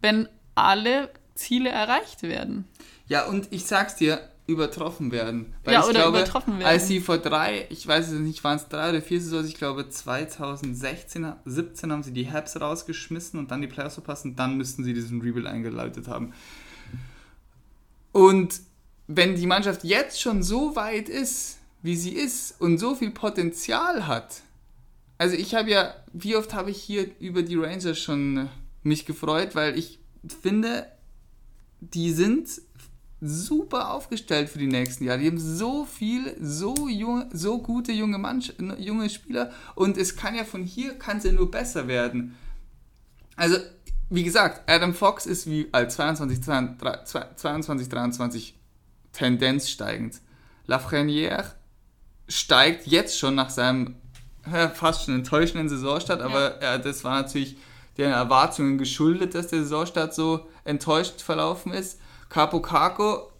[0.00, 2.66] wenn alle Ziele erreicht werden.
[3.06, 5.54] Ja, und ich sag's dir, übertroffen werden.
[5.66, 6.66] Ja, ich oder glaube, übertroffen werden.
[6.66, 9.56] Als sie vor drei, ich weiß es nicht, waren es drei oder vier Saisons, ich
[9.56, 14.56] glaube 2016, 17 haben sie die Habs rausgeschmissen und dann die Playoffs verpasst und dann
[14.56, 16.32] müssten sie diesen Rebuild eingeleitet haben.
[18.12, 18.60] Und
[19.06, 24.06] wenn die Mannschaft jetzt schon so weit ist, wie sie ist und so viel Potenzial
[24.06, 24.42] hat,
[25.18, 28.48] also ich habe ja, wie oft habe ich hier über die Rangers schon
[28.82, 30.00] mich gefreut, weil ich
[30.40, 30.86] finde,
[31.80, 32.48] die sind
[33.24, 35.20] super aufgestellt für die nächsten Jahre.
[35.20, 40.34] Die haben so viel, so junge, so gute junge, Mannschaft, junge Spieler und es kann
[40.34, 42.36] ja von hier kann es ja nur besser werden.
[43.36, 43.58] Also,
[44.10, 48.58] wie gesagt, Adam Fox ist wie als 22, 22 23
[49.12, 50.20] Tendenz steigend.
[50.66, 51.44] Lafreniere
[52.28, 53.94] steigt jetzt schon nach seinem
[54.50, 57.56] ja, fast schon enttäuschenden Saisonstart, aber ja, das war natürlich
[57.98, 62.00] den Erwartungen geschuldet, dass der Saisonstart so enttäuscht verlaufen ist.
[62.32, 63.30] Capo Caco,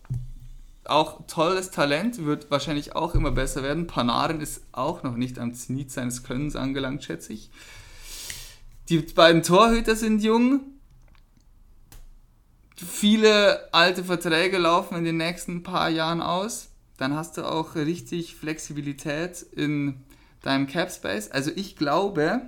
[0.85, 3.87] auch tolles Talent, wird wahrscheinlich auch immer besser werden.
[3.87, 7.51] Panarin ist auch noch nicht am Zenit seines Könnens angelangt, schätze ich.
[8.91, 10.61] Die beiden Torhüter sind jung.
[12.77, 16.69] Viele alte Verträge laufen in den nächsten paar Jahren aus.
[16.99, 20.05] Dann hast du auch richtig Flexibilität in
[20.43, 21.31] deinem Cap Space.
[21.31, 22.43] Also ich glaube,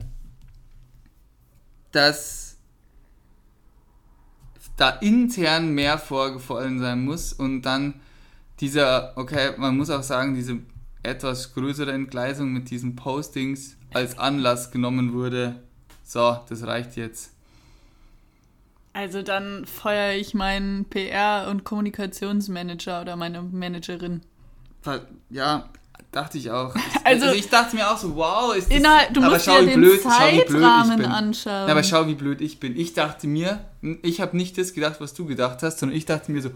[1.91, 2.44] dass
[4.77, 7.95] da intern mehr vorgefallen sein muss und dann
[8.61, 10.59] dieser, okay, man muss auch sagen, diese
[11.03, 15.63] etwas größere Entgleisung mit diesen Postings als Anlass genommen wurde.
[16.03, 17.33] So, das reicht jetzt.
[18.93, 24.23] Also dann feuere ich meinen PR- und Kommunikationsmanager oder meine Managerin.
[25.31, 25.69] Ja,
[26.15, 26.75] Dachte ich auch.
[27.05, 29.59] Also- Also, ich dachte mir auch so, wow, ist das, Innerhalb, du aber musst schau,
[29.61, 31.07] dir wie den blöd, schau, wie blöd ich Zeitrahmen bin.
[31.07, 31.53] anschauen.
[31.53, 32.77] Ja, aber schau, wie blöd ich bin.
[32.77, 33.65] Ich dachte mir,
[34.03, 36.51] ich habe nicht das gedacht, was du gedacht hast, sondern ich dachte mir so,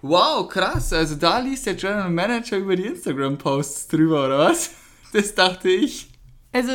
[0.00, 4.70] wow, krass, also da liest der General Manager über die Instagram-Posts drüber, oder was?
[5.12, 6.08] Das dachte ich.
[6.52, 6.72] Also,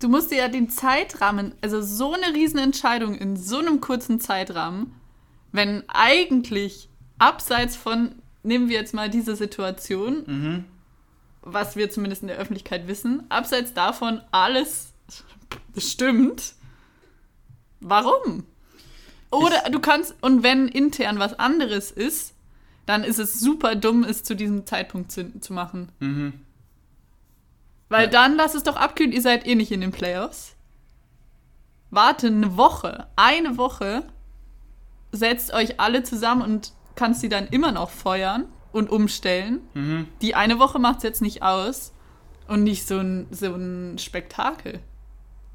[0.00, 4.92] du musst dir ja den Zeitrahmen, also so eine Riesenentscheidung in so einem kurzen Zeitrahmen,
[5.52, 10.64] wenn eigentlich abseits von, nehmen wir jetzt mal diese Situation, Mhm.
[11.42, 14.92] Was wir zumindest in der Öffentlichkeit wissen, abseits davon alles
[15.76, 16.54] stimmt,
[17.80, 18.44] warum?
[19.30, 22.34] Oder du kannst, und wenn intern was anderes ist,
[22.86, 25.90] dann ist es super dumm, es zu diesem Zeitpunkt zu, zu machen.
[26.00, 26.32] Mhm.
[27.88, 28.10] Weil Ja.
[28.10, 30.56] dann lass es doch abkühlen, ihr seid eh nicht in den Playoffs.
[31.90, 34.04] Warte eine Woche, eine Woche,
[35.12, 39.60] setzt euch alle zusammen und kannst sie dann immer noch feuern und umstellen.
[39.74, 40.08] Mhm.
[40.22, 41.92] Die eine Woche macht es jetzt nicht aus
[42.48, 44.80] und nicht so ein, so ein Spektakel.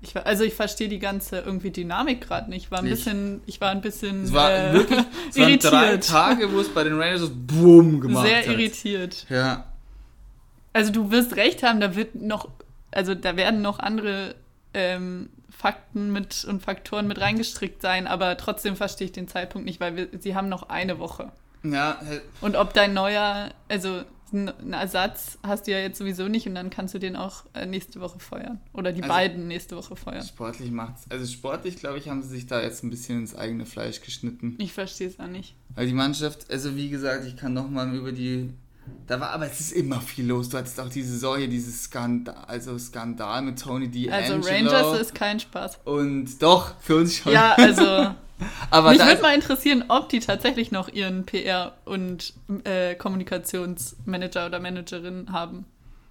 [0.02, 2.70] Ich, also ich verstehe die ganze irgendwie Dynamik gerade nicht.
[2.70, 5.00] War ein Ich- bisschen, ich war ein bisschen Es war äh, wirklich,
[5.30, 6.08] es waren drei irritiert.
[6.08, 8.48] Tage, wo es bei den Rangers boom gemacht Sehr hat.
[8.48, 9.26] irritiert.
[9.30, 9.66] Ja,
[10.74, 12.50] Also du wirst recht haben, da wird noch,
[12.92, 14.36] also da werden noch andere
[14.74, 19.80] ähm, Fakten mit und Faktoren mit reingestrickt sein, aber trotzdem verstehe ich den Zeitpunkt nicht,
[19.80, 21.32] weil wir, sie haben noch eine Woche.
[21.74, 22.00] Ja,
[22.42, 24.02] Und ob dein neuer, also
[24.34, 27.66] einen Ersatz hast du ja jetzt sowieso nicht und dann kannst du den auch äh,
[27.66, 28.60] nächste Woche feuern.
[28.74, 30.26] Oder die Also- beiden nächste Woche feuern.
[30.26, 31.04] sportlich macht's.
[31.10, 34.56] Also sportlich, glaube ich, haben sie sich da jetzt ein bisschen ins eigene Fleisch geschnitten.
[34.58, 35.56] Ich verstehe es auch nicht.
[35.76, 38.50] Weil die Mannschaft, also wie gesagt, ich kann nochmal über die.
[39.08, 40.50] Da war, aber es ist immer viel los.
[40.50, 44.12] Du hattest auch diese Saison hier, dieses Skandal, also Skandal mit Tony D'Angelo.
[44.12, 45.80] Also Rangers ist kein Spaß.
[45.86, 47.32] Und doch, für uns schon.
[47.34, 47.84] Ja, also
[48.70, 52.34] aber mich würde mal interessieren, ob die tatsächlich noch ihren PR- und
[52.66, 55.66] äh, Kommunikationsmanager oder Managerin haben.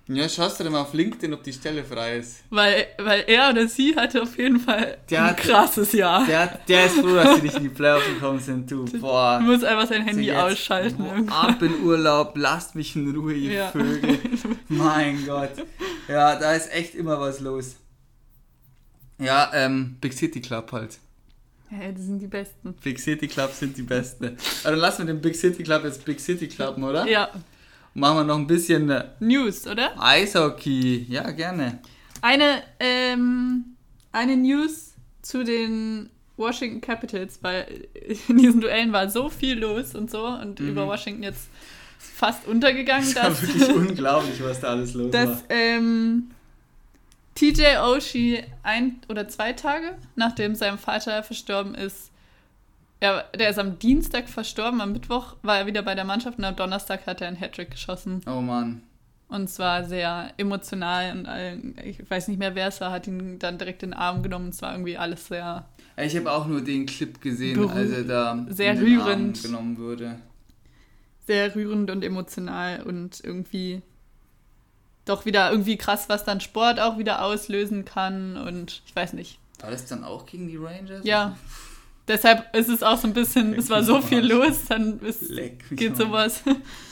[0.08, 2.44] ja, schaust du dir mal auf LinkedIn, ob die Stelle frei ist.
[2.50, 6.26] Weil, weil er oder sie hatte auf jeden Fall Der ein hat- krasses Jahr.
[6.26, 8.84] Der, der ist froh, dass sie nicht in die Playoffs gekommen sind, du.
[9.00, 9.38] Boah.
[9.40, 11.04] Du musst einfach sein Handy jetzt, ausschalten.
[11.26, 13.68] boah, ab in Urlaub, lasst mich in Ruhe, ihr Ja.
[13.68, 14.18] Vögel.
[14.68, 15.52] Mein Gott.
[16.08, 17.76] Ja, da ist echt immer was los.
[19.18, 20.98] Ja, ähm, Big City Club halt.
[21.80, 22.74] Ja, die sind die Besten.
[22.82, 24.36] Big City Club sind die Beste.
[24.36, 27.06] Also dann lassen wir den Big City Club jetzt Big City Club, oder?
[27.06, 27.28] Ja,
[27.96, 29.92] Machen wir noch ein bisschen äh, News, oder?
[30.00, 31.06] Eishockey.
[31.08, 31.78] Ja, gerne.
[32.22, 33.64] Eine, ähm,
[34.10, 37.86] eine News zu den Washington Capitals, weil
[38.28, 40.68] in diesen Duellen war so viel los und so und Mhm.
[40.70, 41.48] über Washington jetzt
[41.98, 45.26] fast untergegangen, Das war wirklich unglaublich, was da alles los war.
[45.26, 46.30] dass ähm,
[47.34, 52.10] TJ Oshie ein oder zwei Tage nachdem sein Vater verstorben ist,
[53.00, 56.44] er, der ist am Dienstag verstorben, am Mittwoch war er wieder bei der Mannschaft und
[56.44, 58.22] am Donnerstag hat er einen Hattrick geschossen.
[58.26, 58.82] Oh Mann.
[59.28, 63.58] Und zwar sehr emotional und ich weiß nicht mehr, wer es war, hat ihn dann
[63.58, 64.50] direkt in den Arm genommen.
[64.50, 65.66] Es war irgendwie alles sehr,
[65.96, 69.42] Ich habe auch nur den Clip gesehen, als er da sehr in den Arm rührend.
[69.42, 70.20] genommen wurde.
[71.26, 73.82] sehr rührend und emotional und irgendwie
[75.04, 79.38] doch wieder irgendwie krass, was dann Sport auch wieder auslösen kann und ich weiß nicht.
[79.60, 81.04] War das dann auch gegen die Rangers?
[81.04, 81.36] Ja,
[82.08, 85.64] deshalb ist es auch so ein bisschen, es war so viel los, dann ist, Leck
[85.70, 86.42] geht am sowas.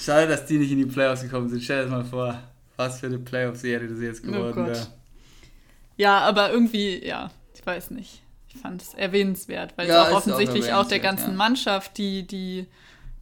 [0.01, 1.63] Schade, dass die nicht in die Playoffs gekommen sind.
[1.63, 2.39] Stell dir das mal vor,
[2.77, 4.67] was für eine Playoff-Serie das jetzt Oh geworden Gott.
[4.69, 4.87] wäre.
[5.97, 8.23] Ja, aber irgendwie, ja, ich weiß nicht.
[8.49, 11.37] Ich fand es erwähnenswert, weil Ja, es auch auch offensichtlich auch, der erwähnenswert, ganzen ja.
[11.37, 12.67] Mannschaft, die, die,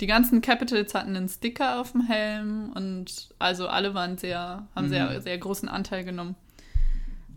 [0.00, 4.86] die ganzen Capitals hatten einen Sticker auf dem Helm und also alle waren sehr, haben
[4.86, 4.90] Mhm.
[4.90, 6.34] sehr, sehr großen Anteil genommen.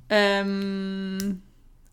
[0.10, 1.42] Ähm,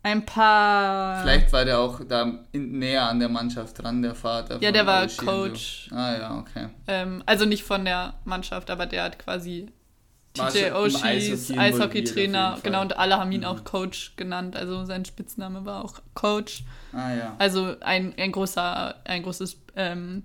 [0.03, 1.21] ein paar.
[1.21, 4.57] Vielleicht war der auch da in, näher an der Mannschaft dran, der Vater.
[4.61, 5.87] Ja, der war und Coach.
[5.89, 5.95] So.
[5.95, 6.69] Ah ja, okay.
[6.87, 9.67] Ähm, also nicht von der Mannschaft, aber der hat quasi
[10.33, 13.45] TJ involviert Eishockey-Trainer, genau, und alle haben ihn Mhm.
[13.47, 14.55] auch Coach genannt.
[14.55, 16.63] Also sein Spitzname war auch Coach.
[16.93, 17.35] Ah ja.
[17.37, 20.23] Also ein, ein großer, ein großes, ähm,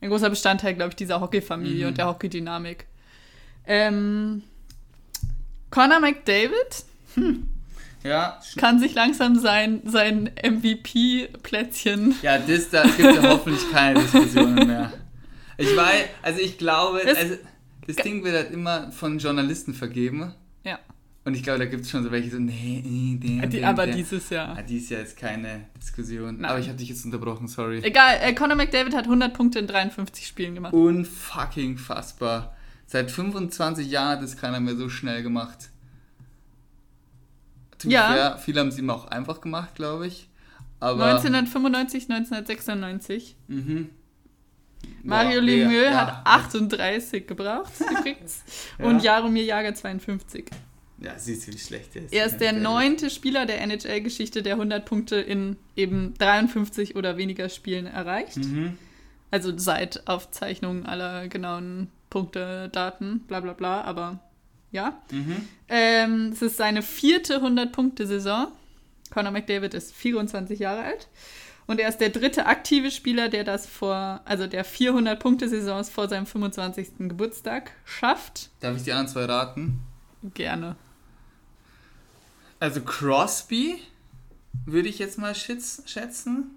[0.00, 1.88] ein großer Bestandteil, glaube ich, dieser Hockeyfamilie Mhm.
[1.88, 2.86] und der Hockeydynamik.
[3.66, 4.42] Ähm,
[5.70, 6.84] Conor McDavid
[8.04, 12.14] Ja, sch- kann sich langsam sein, sein MVP-Plätzchen.
[12.22, 14.92] ja das, da gibt es ja hoffentlich keine Diskussionen mehr.
[15.56, 17.34] Ich weiß, also ich glaube, Das- also,
[17.86, 20.32] das Ding wird halt immer von Journalisten vergeben.
[21.28, 23.60] Ja, Und ich glaube, da gibt es schon so welche so, nee, nee, der, die,
[23.60, 23.94] der, aber der.
[23.96, 24.56] dieses Jahr.
[24.56, 26.36] Ah, dies Jahr ist keine Diskussion.
[26.40, 26.50] Nein.
[26.50, 27.80] Aber ich habe dich jetzt unterbrochen, sorry.
[27.82, 30.72] Egal, äh, Conor McDavid hat 100 Punkte in 53 Spielen gemacht.
[30.72, 32.56] Unfucking fassbar.
[32.86, 35.68] Seit 25 Jahren hat es keiner mehr so schnell gemacht.
[37.82, 38.08] Be Ja.
[38.12, 40.28] fair, viele haben es ihm auch einfach gemacht, glaube ich.
[40.80, 43.36] Aber 1995, 1996.
[43.48, 43.90] mhm.
[45.02, 48.42] Mario Lemieux ja, hat 38 gebraucht übrigens
[48.78, 48.86] Ja.
[48.86, 50.46] und Jaromir Jager 52.
[51.00, 52.12] Ja, siehst du, wie schlecht der ist.
[52.12, 57.48] Er ist der neunte Spieler der NHL-Geschichte, der 100 Punkte in eben 53 oder weniger
[57.48, 58.38] Spielen erreicht.
[58.38, 58.76] Mhm.
[59.30, 64.18] Also seit Aufzeichnung aller genauen Punkte, Daten, bla bla bla, aber
[64.72, 65.00] ja.
[65.12, 65.48] Mhm.
[65.68, 68.48] Ähm, es ist seine vierte 100-Punkte-Saison.
[69.10, 71.08] Conor McDavid ist 24 Jahre alt.
[71.66, 76.26] Und er ist der dritte aktive Spieler, der das vor, also der 400-Punkte-Saisons vor seinem
[76.26, 76.88] 25.
[77.00, 78.50] Geburtstag schafft.
[78.60, 79.80] Darf ich die anderen zwei raten?
[80.34, 80.76] Gerne.
[82.60, 83.80] Also Crosby
[84.66, 86.50] würde ich jetzt mal schätz- schätzen.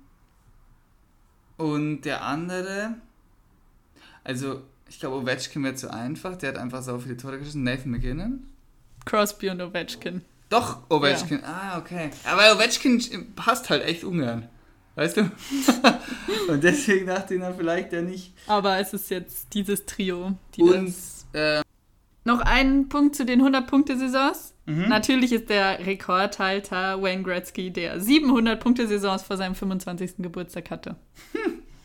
[1.58, 2.96] Und der andere,
[4.24, 7.64] also ich glaube Ovechkin wäre zu einfach, der hat einfach so viele Tore geschossen.
[7.64, 8.48] Nathan McKinnon?
[9.06, 10.22] Crosby und Ovechkin.
[10.50, 11.44] Doch, Ovechkin.
[11.44, 12.10] Ah, okay.
[12.26, 14.50] Aber Ovechkin passt halt echt ungern.
[14.96, 15.22] Weißt du?
[16.50, 18.34] Und deswegen dachte ich dann vielleicht der nicht.
[18.48, 21.26] Aber es ist jetzt dieses Trio, die Und das.
[21.32, 21.62] äh,
[22.26, 24.54] Noch ein Punkt zu den 100-Punkte-Saisons.
[24.76, 24.90] Mhm.
[24.90, 30.16] Natürlich ist der Rekordhalter Wayne Gretzky, der 700-Punkte-Saisons vor seinem 25.
[30.20, 30.96] Geburtstag hatte.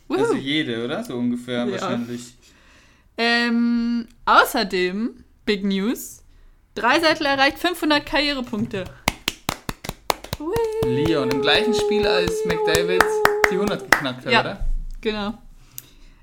[0.08, 0.18] Wuhu.
[0.18, 1.02] also jede, oder?
[1.04, 1.70] So ungefähr Ja.
[1.72, 2.34] wahrscheinlich.
[3.18, 6.22] Ähm, außerdem, Big News,
[6.74, 8.84] Dreiseitel erreicht 500 Karrierepunkte.
[10.84, 13.02] Leon im gleichen Spiel als McDavid
[13.50, 14.40] die 100 geknackt hat, Ja.
[14.40, 14.66] oder?
[15.00, 15.38] Genau.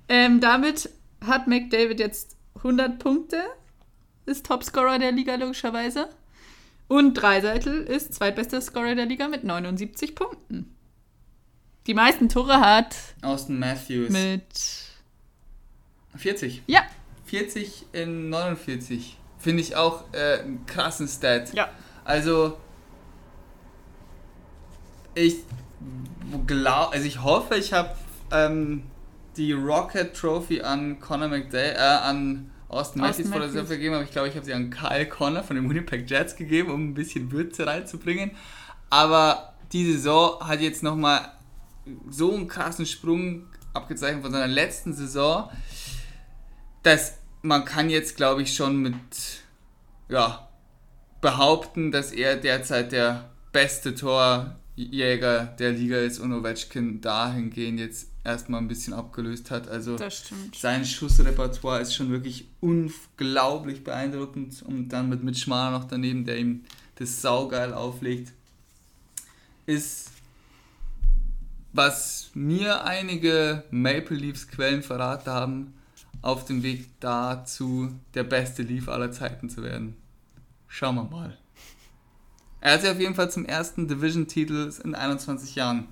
[0.07, 0.89] Ähm, damit
[1.25, 3.41] hat McDavid jetzt 100 Punkte,
[4.25, 6.09] ist Topscorer der Liga logischerweise.
[6.93, 10.75] Und Dreiseitel ist zweitbester Scorer der Liga mit 79 Punkten.
[11.87, 14.11] Die meisten Tore hat Austin Matthews.
[14.11, 14.43] mit
[16.15, 16.61] 40.
[16.67, 16.83] Ja.
[17.25, 19.17] 40 in 49.
[19.39, 21.51] Finde ich auch äh, einen krassen Stat.
[21.55, 21.71] Ja.
[22.05, 22.59] Also,
[25.15, 25.37] ich
[26.45, 27.89] glaube, also ich hoffe, ich habe
[28.31, 28.83] ähm,
[29.35, 33.49] die Rocket Trophy an Conor McDavid, äh, an Austin Matthews vor der.
[33.49, 36.35] Saison vergeben, aber ich glaube, ich habe sie an Kyle Connor von den Winnipeg Jets
[36.35, 38.31] gegeben, um ein bisschen Würze reinzubringen.
[38.89, 41.31] Aber die Saison hat jetzt nochmal
[42.09, 45.49] so einen krassen Sprung abgezeichnet von seiner letzten Saison,
[46.83, 48.93] dass man kann jetzt, glaube ich, schon mit
[50.09, 50.47] ja,
[51.21, 53.95] behaupten, dass er derzeit der beste
[54.75, 59.67] Torjäger der Liga ist und Ovechkin dahingehend jetzt erstmal ein bisschen abgelöst hat.
[59.67, 59.97] Also
[60.55, 66.37] sein Schussrepertoire ist schon wirklich unglaublich beeindruckend und dann mit Mitch Marner noch daneben, der
[66.37, 66.63] ihm
[66.95, 68.31] das saugeil auflegt,
[69.65, 70.11] ist
[71.75, 75.73] was mir einige Maple Leafs Quellen verraten haben,
[76.21, 79.95] auf dem Weg dazu, der beste Leaf aller Zeiten zu werden.
[80.67, 81.37] Schauen wir mal.
[82.63, 85.89] Er hat sich auf jeden Fall zum ersten Division-Titel in 21 Jahren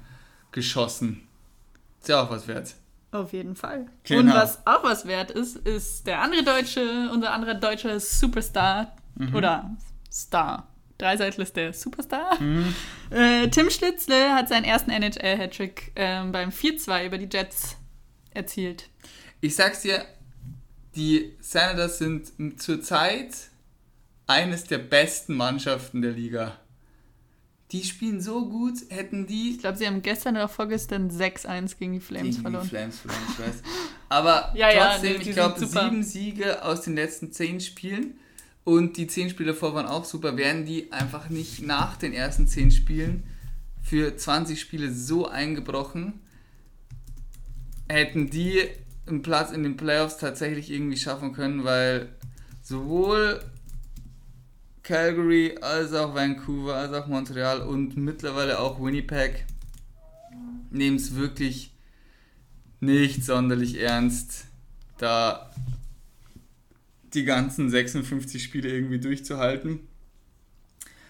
[0.53, 1.27] geschossen.
[1.99, 2.75] Ist ja auch was wert.
[3.11, 3.87] Auf jeden Fall.
[4.05, 4.21] Genau.
[4.21, 9.35] Und was auch was wert ist, ist der andere deutsche, unser anderer deutscher Superstar Mhm.
[9.35, 9.75] oder
[10.09, 10.69] Star.
[10.97, 12.37] Dreiseitel ist der Superstar.
[13.09, 17.75] Äh, Tim Schlitzle hat seinen ersten NHL-Hattrick ähm, beim 4-2 über die Jets
[18.33, 18.87] erzielt.
[19.41, 20.05] Ich sag's dir,
[20.95, 22.31] die Senators sind
[22.61, 23.33] zurzeit
[24.31, 26.57] eines der besten Mannschaften der Liga.
[27.71, 31.93] Die spielen so gut, hätten die Ich glaube, sie haben gestern oder vorgestern 6-1 gegen
[31.93, 32.63] die Flames gegen verloren.
[32.63, 33.63] die Flames verloren, ich weiß.
[34.09, 38.15] Aber Ja, ja, trotzdem, nee, die ich glaube, sieben Siege aus den letzten zehn Spielen
[38.63, 42.47] und die zehn Spiele davor waren auch super, wären die einfach nicht nach den ersten
[42.47, 43.23] zehn Spielen
[43.81, 46.19] für 20 Spiele so eingebrochen,
[47.89, 48.61] hätten die
[49.07, 52.09] einen Platz in den Playoffs tatsächlich irgendwie schaffen können, weil
[52.61, 53.41] sowohl
[54.83, 59.45] Calgary als auch Vancouver als auch Montreal und mittlerweile auch Winnipeg
[60.71, 61.71] nehmen es wirklich
[62.79, 64.45] nicht sonderlich ernst,
[64.97, 65.51] da
[67.13, 69.87] die ganzen 56 Spiele irgendwie durchzuhalten.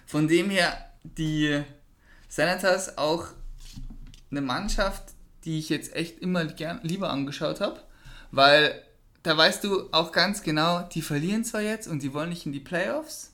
[0.06, 1.62] Von dem her, die
[2.28, 3.28] Senators auch
[4.30, 5.04] eine Mannschaft,
[5.46, 7.82] die ich jetzt echt immer gern, lieber angeschaut habe,
[8.32, 8.82] weil
[9.24, 12.54] da weißt du auch ganz genau, die verlieren zwar jetzt und die wollen nicht in
[12.54, 13.31] die Playoffs,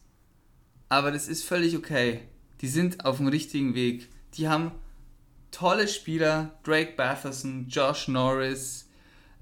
[0.89, 2.21] aber das ist völlig okay.
[2.62, 4.10] Die sind auf dem richtigen Weg.
[4.36, 4.71] Die haben
[5.52, 8.88] tolle Spieler, Drake Batherson, Josh Norris,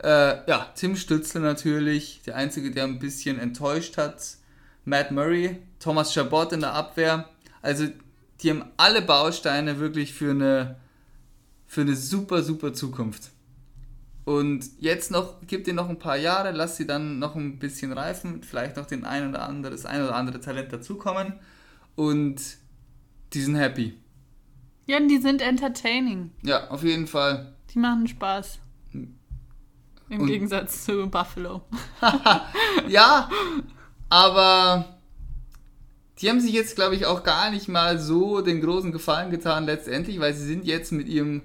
[0.04, 4.38] äh, ja, Tim Stützler natürlich, der Einzige, der ein bisschen enttäuscht hat,
[4.84, 7.30] Matt Murray, Thomas Chabot in der Abwehr.
[7.62, 7.88] Also
[8.42, 10.76] die haben alle Bausteine wirklich für eine,
[11.66, 13.32] für eine super, super Zukunft.
[14.26, 17.94] Und jetzt noch, gib dir noch ein paar Jahre, lass sie dann noch ein bisschen
[17.94, 21.34] reifen, vielleicht noch den ein oder andere, das ein oder andere Talent dazukommen
[21.96, 22.42] und
[23.34, 23.94] die sind happy.
[24.88, 26.32] Ja, und die sind entertaining.
[26.44, 27.54] Ja, auf jeden Fall.
[27.74, 28.60] Die machen Spaß.
[28.94, 31.62] Im Und- Gegensatz zu Buffalo.
[32.88, 33.30] Ja,
[34.10, 34.98] aber
[36.20, 39.66] die haben sich jetzt, glaube ich, auch gar nicht mal so den großen Gefallen getan
[39.66, 41.42] letztendlich, weil sie sind jetzt mit ihrem,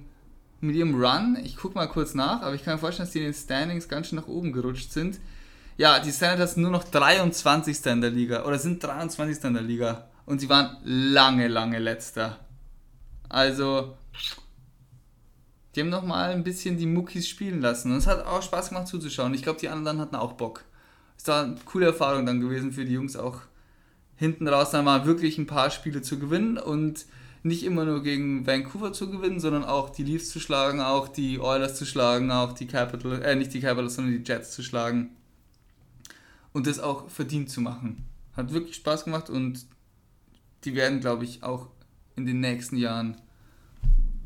[0.61, 3.21] mit ihrem Run, ich gucke mal kurz nach, aber ich kann mir vorstellen, dass die
[3.21, 5.19] in den Standings ganz schön nach oben gerutscht sind.
[5.77, 7.87] Ja, die Senators sind nur noch 23.
[7.87, 9.43] in der Liga oder sind 23.
[9.45, 12.39] in der Liga und sie waren lange, lange letzter.
[13.29, 13.97] Also,
[15.75, 18.69] die haben noch mal ein bisschen die Muckis spielen lassen und es hat auch Spaß
[18.71, 19.33] gemacht zuzuschauen.
[19.35, 20.65] Ich glaube, die anderen hatten auch Bock.
[21.17, 23.41] Es war eine coole Erfahrung dann gewesen für die Jungs auch
[24.17, 27.07] hinten raus dann mal wirklich ein paar Spiele zu gewinnen und
[27.43, 31.41] nicht immer nur gegen Vancouver zu gewinnen, sondern auch die Leafs zu schlagen, auch die
[31.41, 35.11] Oilers zu schlagen, auch die Capitals, äh nicht die Capitals, sondern die Jets zu schlagen
[36.53, 38.05] und das auch verdient zu machen.
[38.37, 39.67] Hat wirklich Spaß gemacht und
[40.65, 41.69] die werden, glaube ich, auch
[42.17, 43.17] in den nächsten Jahren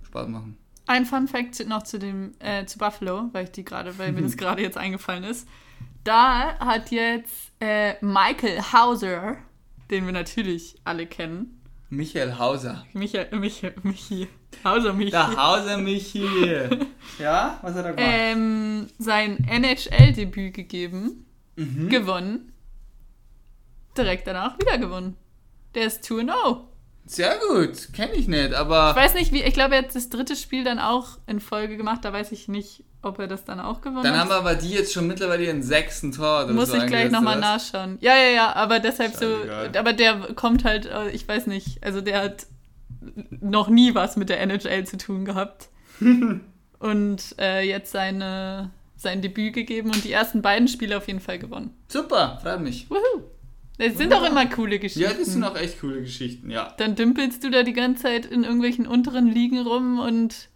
[0.07, 0.57] Spaß machen.
[0.87, 4.23] Ein Fun Fact noch zu dem äh, zu Buffalo, weil ich die gerade, weil mir
[4.23, 5.49] das gerade jetzt eingefallen ist.
[6.03, 9.39] Da hat jetzt äh, Michael Hauser,
[9.91, 11.63] den wir natürlich alle kennen,
[11.97, 12.85] Michael Hauser.
[12.93, 14.29] Michael, Michael, Michi,
[14.65, 16.27] Hauser Michi, Der Hauser Michi.
[17.19, 17.99] ja, was hat er gemacht?
[18.15, 21.27] ähm, sein NHL-Debüt gegeben,
[21.57, 21.89] Mhm.
[21.89, 22.53] gewonnen,
[23.97, 25.17] direkt danach wieder gewonnen.
[25.75, 26.65] Der ist 2-0.
[27.07, 30.09] Sehr gut, kenne ich nicht, Ich aber weiß nicht, wie, ich glaube, er hat das
[30.09, 33.61] dritte Spiel dann auch in Folge gemacht, da weiß ich nicht, ob er das dann
[33.61, 34.21] auch gewonnen dann hat.
[34.21, 36.45] haben wir aber die jetzt schon mittlerweile ihren sechsten Tor.
[36.45, 37.99] oder Muss so ich gleich nochmal nachschauen.
[38.01, 39.77] Ja, ja, ja, aber deshalb so, Scheißegal.
[39.77, 42.47] aber der kommt halt, äh, ich weiß nicht, also der hat
[43.41, 45.69] noch nie was mit der NHL zu tun gehabt.
[46.79, 51.39] und äh, jetzt seine, sein Debüt gegeben und die ersten beiden Spiele auf jeden Fall
[51.39, 51.71] gewonnen.
[51.89, 52.89] Super, freut mich.
[52.91, 53.25] Wuhu!
[53.79, 55.03] Das sind doch immer coole Geschichten.
[55.03, 56.73] Ja, das sind auch echt coole Geschichten, ja.
[56.79, 60.49] Dann dümpelst du da die ganze Zeit in irgendwelchen unteren Ligen rum und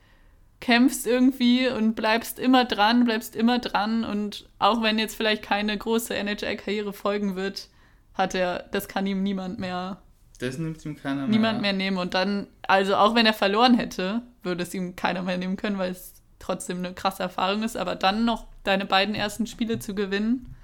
[0.60, 5.76] kämpfst irgendwie und bleibst immer dran, bleibst immer dran und auch wenn jetzt vielleicht keine
[5.76, 7.68] große NHL-Karriere folgen wird,
[8.14, 10.02] hat er, das kann ihm niemand mehr,
[10.40, 11.28] Das nimmt ihm keiner mehr.
[11.28, 15.22] niemand mehr nehmen und dann, also auch wenn er verloren hätte, würde es ihm keiner
[15.22, 19.14] mehr nehmen können, weil es trotzdem eine krasse Erfahrung ist, aber dann noch deine beiden
[19.14, 20.54] ersten Spiele zu gewinnen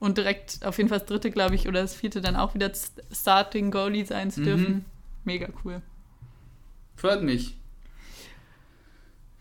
[0.00, 2.70] und direkt auf jeden Fall das dritte, glaube ich, oder das vierte dann auch wieder
[3.10, 4.44] Starting Goalie sein zu Mhm.
[4.44, 4.84] dürfen.
[5.24, 5.80] Mega cool.
[6.96, 7.56] Freut mich.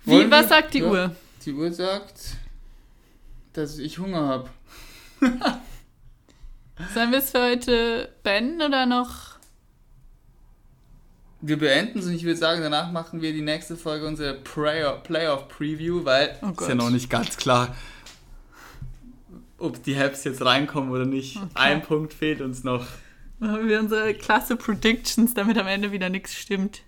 [0.04, 1.16] Wie, was sagt die ja, Uhr?
[1.46, 2.38] Die Uhr sagt,
[3.54, 4.50] dass ich Hunger habe.
[6.94, 9.32] Sollen wir es für heute beenden oder noch?
[11.42, 15.04] Wir beenden es und ich würde sagen, danach machen wir die nächste Folge unsere Playoff,
[15.04, 17.76] Playoff Preview, weil Oh ist ja noch nicht ganz klar,
[19.58, 21.38] ob die Habs jetzt reinkommen oder nicht.
[21.38, 21.48] Okay.
[21.56, 22.86] Ein Punkt fehlt uns noch.
[23.40, 26.84] Machen wir unsere klasse Predictions, damit am Ende wieder nichts stimmt.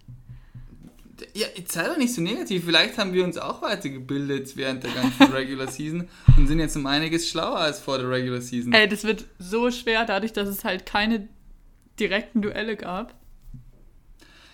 [1.34, 2.66] Ja, jetzt sei doch nicht so negativ.
[2.66, 6.08] Vielleicht haben wir uns auch weitergebildet während der ganzen Regular Season
[6.38, 8.74] und sind jetzt um einiges schlauer als vor der Regular Season.
[8.74, 11.28] Ey, das wird so schwer, dadurch, dass es halt keine
[12.00, 13.16] direkten Duelle gab.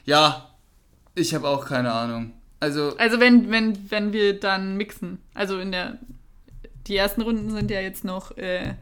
[0.06, 0.56] Ja,
[1.16, 2.34] ich habe auch keine Ahnung.
[2.60, 5.20] Also, Also wenn, wenn, wenn wir dann mixen.
[5.34, 6.00] Also in der.
[6.88, 8.74] Die ersten Runden sind ja jetzt noch äh,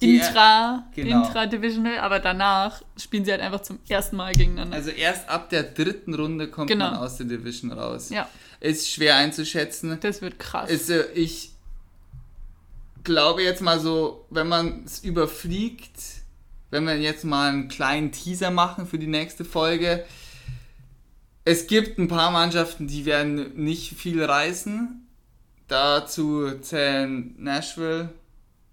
[0.00, 1.24] intra, genau.
[1.24, 4.76] intra-divisional, aber danach spielen sie halt einfach zum ersten Mal gegeneinander.
[4.76, 6.90] also erst ab der dritten Runde kommt Genau.
[6.90, 8.10] man aus der Division raus.
[8.10, 8.28] ja,
[8.60, 9.98] Ist schwer einzuschätzen.
[10.00, 10.70] das wird krass.
[10.70, 11.52] Ist, äh, ich
[13.04, 15.92] glaube jetzt mal so, wenn man es überfliegt,
[16.70, 20.04] wenn wir jetzt mal einen kleinen Teaser machen für die nächste Folge.
[21.44, 25.06] Es gibt ein paar Mannschaften, die werden nicht viel reißen.
[25.68, 28.08] Dazu zählen Nashville,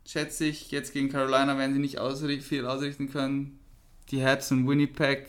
[0.05, 0.71] schätze ich.
[0.71, 3.59] Jetzt gegen Carolina werden sie nicht ausricht, viel ausrichten können.
[4.09, 5.27] Die Habs und Winnipeg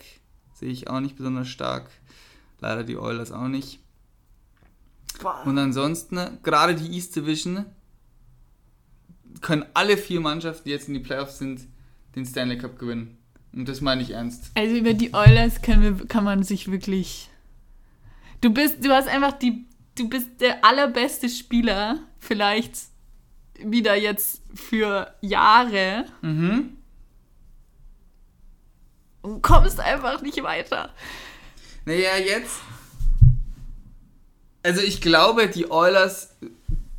[0.55, 1.91] sehe ich auch nicht besonders stark.
[2.61, 3.81] Leider die Oilers auch nicht.
[5.45, 7.67] Und ansonsten, gerade die East Division,
[9.41, 11.61] können alle vier Mannschaften, die jetzt in die Playoffs sind,
[12.17, 13.19] den Stanley Cup gewinnen.
[13.53, 14.51] Und das meine ich ernst.
[14.55, 17.31] Also über die Oilers kann, wir, kann man sich wirklich.
[18.41, 19.65] Du bist, du hast einfach die,
[19.97, 22.77] du bist der allerbeste Spieler, vielleicht
[23.59, 26.77] wieder jetzt für Jahre Mhm.
[29.23, 30.91] und kommst einfach nicht weiter.
[31.85, 32.61] Naja, jetzt.
[34.63, 36.35] Also ich glaube, die Oilers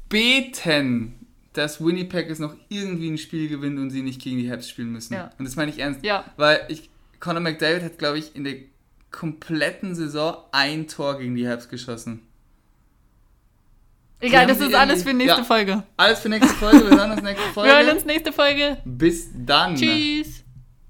[0.10, 1.14] beten,
[1.54, 4.92] dass Winnipeg es noch irgendwie ein Spiel gewinnt und sie nicht gegen die Habs spielen
[4.92, 5.14] müssen.
[5.16, 5.32] Ja.
[5.38, 6.04] Und das meine ich ernst.
[6.04, 6.26] Ja.
[6.38, 6.90] Weil ich,
[7.20, 8.58] Conor McDavid hat, glaube ich, in der
[9.12, 12.22] kompletten Saison ein Tor gegen die Habs geschossen.
[14.20, 15.44] Egal, das ist alles für nächste Ja.
[15.44, 15.84] Folge.
[15.98, 16.90] Alles für nächste Folge.
[16.90, 17.70] Wir hören uns nächste Folge.
[17.70, 18.78] Wir hören uns nächste Folge.
[18.86, 19.76] Bis dann.
[19.76, 20.45] Tschüss.